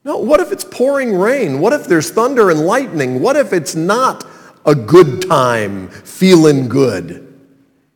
No, 0.06 0.18
what 0.18 0.40
if 0.40 0.52
it's 0.52 0.64
pouring 0.64 1.16
rain? 1.16 1.60
What 1.60 1.74
if 1.74 1.86
there's 1.88 2.12
thunder 2.12 2.52
and 2.52 2.66
lightning? 2.66 3.22
What 3.22 3.36
if 3.36 3.54
it's 3.54 3.76
not 3.76 4.26
a 4.66 4.76
good 4.76 5.28
time, 5.28 5.90
feeling 5.90 6.70
good? 6.70 7.33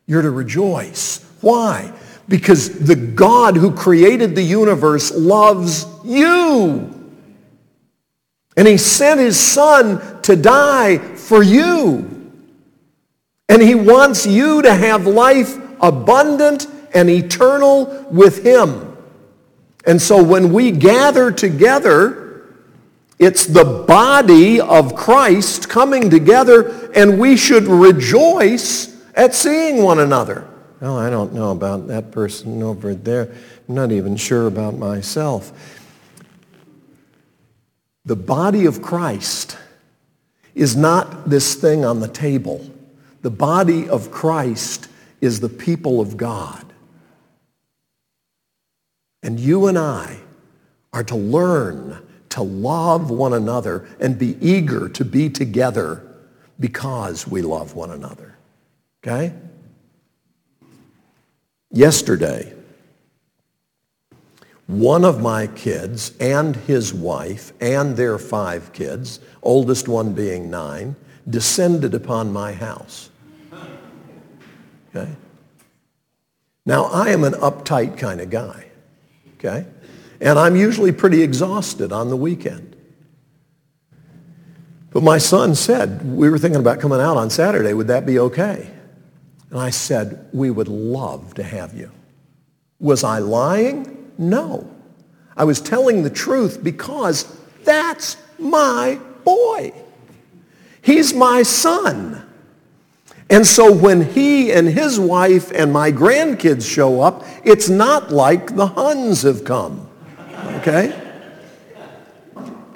You're 0.08 0.22
to 0.22 0.32
rejoice. 0.32 1.24
Why? 1.42 1.94
Because 2.28 2.80
the 2.80 2.96
God 2.96 3.56
who 3.56 3.72
created 3.72 4.36
the 4.36 4.42
universe 4.42 5.14
loves 5.14 5.86
you. 6.04 6.94
And 8.56 8.68
he 8.68 8.78
sent 8.78 9.20
his 9.20 9.40
son 9.40 10.22
to 10.24 10.36
die 10.36 10.98
for 10.98 11.44
you. 11.44 12.32
And 13.50 13.62
he 13.62 13.76
wants 13.76 14.26
you 14.26 14.62
to 14.64 14.74
have 14.74 15.06
life 15.06 15.58
abundant 15.80 16.68
and 16.94 17.10
eternal 17.10 18.08
with 18.10 18.44
him. 18.44 18.98
And 19.86 20.02
so 20.02 20.22
when 20.22 20.52
we 20.52 20.72
gather 20.72 21.32
together, 21.32 22.46
it's 23.20 23.46
the 23.46 23.86
body 23.88 24.60
of 24.60 24.96
Christ 24.96 25.70
coming 25.70 26.10
together, 26.10 26.92
and 26.94 27.20
we 27.20 27.38
should 27.38 27.64
rejoice 27.64 28.97
at 29.18 29.34
seeing 29.34 29.82
one 29.82 30.00
another. 30.00 30.48
Well, 30.80 30.98
I 30.98 31.10
don't 31.10 31.34
know 31.34 31.52
about 31.52 31.88
that 31.88 32.12
person 32.12 32.62
over 32.62 32.94
there. 32.94 33.34
I'm 33.68 33.76
not 33.76 33.92
even 33.92 34.16
sure 34.16 34.46
about 34.46 34.76
myself. 34.76 35.52
The 38.06 38.16
body 38.16 38.68
of 38.68 38.82
Christ 38.82 39.58
is 40.54 40.78
not 40.78 41.30
this 41.30 41.56
thing 41.56 41.84
on 41.84 42.00
the 42.00 42.08
table. 42.08 42.66
The 43.24 43.32
body 43.32 43.90
of 43.90 44.12
Christ 44.12 44.88
is 45.20 45.40
the 45.40 45.50
people 45.50 46.00
of 46.00 46.16
God. 46.16 46.64
And 49.24 49.40
you 49.40 49.66
and 49.66 49.80
I 49.80 50.20
are 50.94 51.04
to 51.06 51.16
learn 51.16 52.08
to 52.30 52.44
love 52.44 53.10
one 53.10 53.34
another 53.34 53.90
and 54.00 54.18
be 54.20 54.38
eager 54.40 54.88
to 54.90 55.04
be 55.04 55.30
together 55.30 56.04
because 56.60 57.28
we 57.28 57.42
love 57.42 57.74
one 57.74 57.90
another. 57.90 58.37
Okay? 59.04 59.34
Yesterday, 61.72 62.54
one 64.68 65.06
of 65.06 65.22
my 65.22 65.48
kids 65.48 66.14
and 66.20 66.56
his 66.56 66.94
wife 66.94 67.54
and 67.62 67.96
their 67.96 68.18
five 68.18 68.74
kids, 68.74 69.20
oldest 69.42 69.88
one 69.88 70.14
being 70.14 70.50
nine, 70.50 70.96
descended 71.30 71.94
upon 71.94 72.32
my 72.32 72.54
house. 72.54 73.10
Okay? 74.90 75.16
Now, 76.66 76.86
I 76.86 77.10
am 77.10 77.24
an 77.24 77.34
uptight 77.34 77.98
kind 77.98 78.20
of 78.20 78.30
guy. 78.30 78.66
Okay? 79.36 79.66
And 80.20 80.40
I'm 80.40 80.56
usually 80.56 80.92
pretty 80.92 81.22
exhausted 81.22 81.92
on 81.92 82.10
the 82.10 82.18
weekend. 82.18 82.76
But 84.90 85.04
my 85.04 85.18
son 85.18 85.54
said, 85.54 86.04
we 86.04 86.30
were 86.30 86.40
thinking 86.40 86.60
about 86.60 86.80
coming 86.80 87.00
out 87.00 87.18
on 87.18 87.30
Saturday. 87.30 87.74
Would 87.74 87.88
that 87.88 88.06
be 88.06 88.18
okay? 88.20 88.72
And 89.50 89.60
I 89.60 89.70
said, 89.70 90.28
we 90.34 90.50
would 90.50 90.68
love 90.68 91.34
to 91.36 91.44
have 91.44 91.74
you. 91.74 91.92
Was 92.80 93.04
I 93.04 93.20
lying? 93.20 94.12
No. 94.18 94.70
I 95.36 95.44
was 95.44 95.62
telling 95.62 96.04
the 96.04 96.10
truth 96.10 96.64
because 96.64 97.24
that's 97.64 98.18
my 98.40 99.00
boy. 99.24 99.74
He's 100.82 101.14
my 101.14 101.44
son. 101.44 102.24
And 103.30 103.46
so 103.46 103.74
when 103.74 104.02
he 104.02 104.52
and 104.52 104.68
his 104.68 105.00
wife 105.00 105.52
and 105.52 105.72
my 105.72 105.92
grandkids 105.92 106.70
show 106.70 107.02
up, 107.02 107.26
it's 107.44 107.68
not 107.68 108.12
like 108.12 108.56
the 108.56 108.68
Huns 108.68 109.24
have 109.24 109.44
come. 109.44 109.90
Okay? 110.58 111.07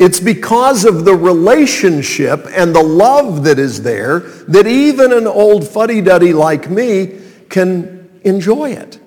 It's 0.02 0.20
because 0.20 0.84
of 0.84 1.06
the 1.06 1.14
relationship 1.14 2.48
and 2.50 2.76
the 2.76 2.82
love 2.82 3.44
that 3.44 3.60
is 3.60 3.84
there 3.84 4.22
that 4.48 4.66
even 4.66 5.14
an 5.14 5.28
old 5.28 5.68
fuddy-duddy 5.68 6.34
like 6.34 6.72
me 6.72 7.20
can 7.50 8.10
enjoy 8.24 8.72
it 8.72 9.00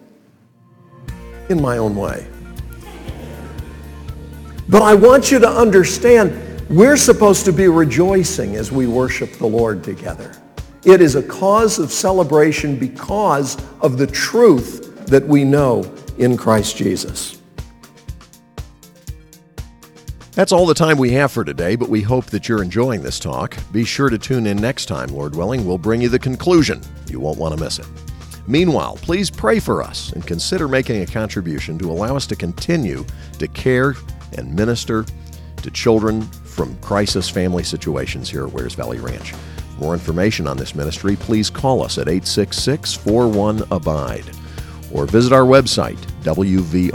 in 1.48 1.60
my 1.60 1.78
own 1.78 1.96
way. 1.96 2.28
But 4.68 4.82
I 4.82 4.94
want 4.94 5.32
you 5.32 5.40
to 5.40 5.48
understand 5.48 6.70
we're 6.70 6.96
supposed 6.96 7.44
to 7.46 7.52
be 7.52 7.66
rejoicing 7.66 8.54
as 8.54 8.70
we 8.70 8.86
worship 8.86 9.32
the 9.32 9.48
Lord 9.48 9.82
together. 9.82 10.40
It 10.84 11.00
is 11.00 11.16
a 11.16 11.22
cause 11.24 11.80
of 11.80 11.90
celebration 11.90 12.78
because 12.78 13.56
of 13.80 13.98
the 13.98 14.06
truth 14.06 15.06
that 15.06 15.26
we 15.26 15.42
know 15.42 15.92
in 16.18 16.36
Christ 16.36 16.76
Jesus. 16.76 17.40
That's 20.34 20.50
all 20.50 20.66
the 20.66 20.74
time 20.74 20.98
we 20.98 21.12
have 21.12 21.30
for 21.30 21.44
today, 21.44 21.76
but 21.76 21.88
we 21.88 22.02
hope 22.02 22.26
that 22.26 22.48
you're 22.48 22.60
enjoying 22.60 23.02
this 23.02 23.20
talk. 23.20 23.56
Be 23.70 23.84
sure 23.84 24.10
to 24.10 24.18
tune 24.18 24.48
in 24.48 24.56
next 24.56 24.86
time, 24.86 25.10
Lord 25.10 25.36
willing. 25.36 25.64
We'll 25.64 25.78
bring 25.78 26.00
you 26.00 26.08
the 26.08 26.18
conclusion. 26.18 26.80
You 27.08 27.20
won't 27.20 27.38
want 27.38 27.56
to 27.56 27.62
miss 27.62 27.78
it. 27.78 27.86
Meanwhile, 28.48 28.96
please 28.96 29.30
pray 29.30 29.60
for 29.60 29.80
us 29.80 30.10
and 30.10 30.26
consider 30.26 30.66
making 30.66 31.02
a 31.02 31.06
contribution 31.06 31.78
to 31.78 31.88
allow 31.88 32.16
us 32.16 32.26
to 32.26 32.34
continue 32.34 33.06
to 33.38 33.46
care 33.46 33.94
and 34.36 34.52
minister 34.52 35.06
to 35.62 35.70
children 35.70 36.22
from 36.22 36.76
crisis 36.78 37.28
family 37.28 37.62
situations 37.62 38.28
here 38.28 38.44
at 38.44 38.52
Wears 38.52 38.74
Valley 38.74 38.98
Ranch. 38.98 39.30
For 39.32 39.80
more 39.80 39.94
information 39.94 40.48
on 40.48 40.56
this 40.56 40.74
ministry, 40.74 41.14
please 41.14 41.48
call 41.48 41.80
us 41.80 41.96
at 41.96 42.08
866 42.08 42.92
41 42.92 43.62
Abide 43.70 44.28
or 44.92 45.06
visit 45.06 45.32
our 45.32 45.44
website, 45.44 45.98
wvr.org. 46.24 46.94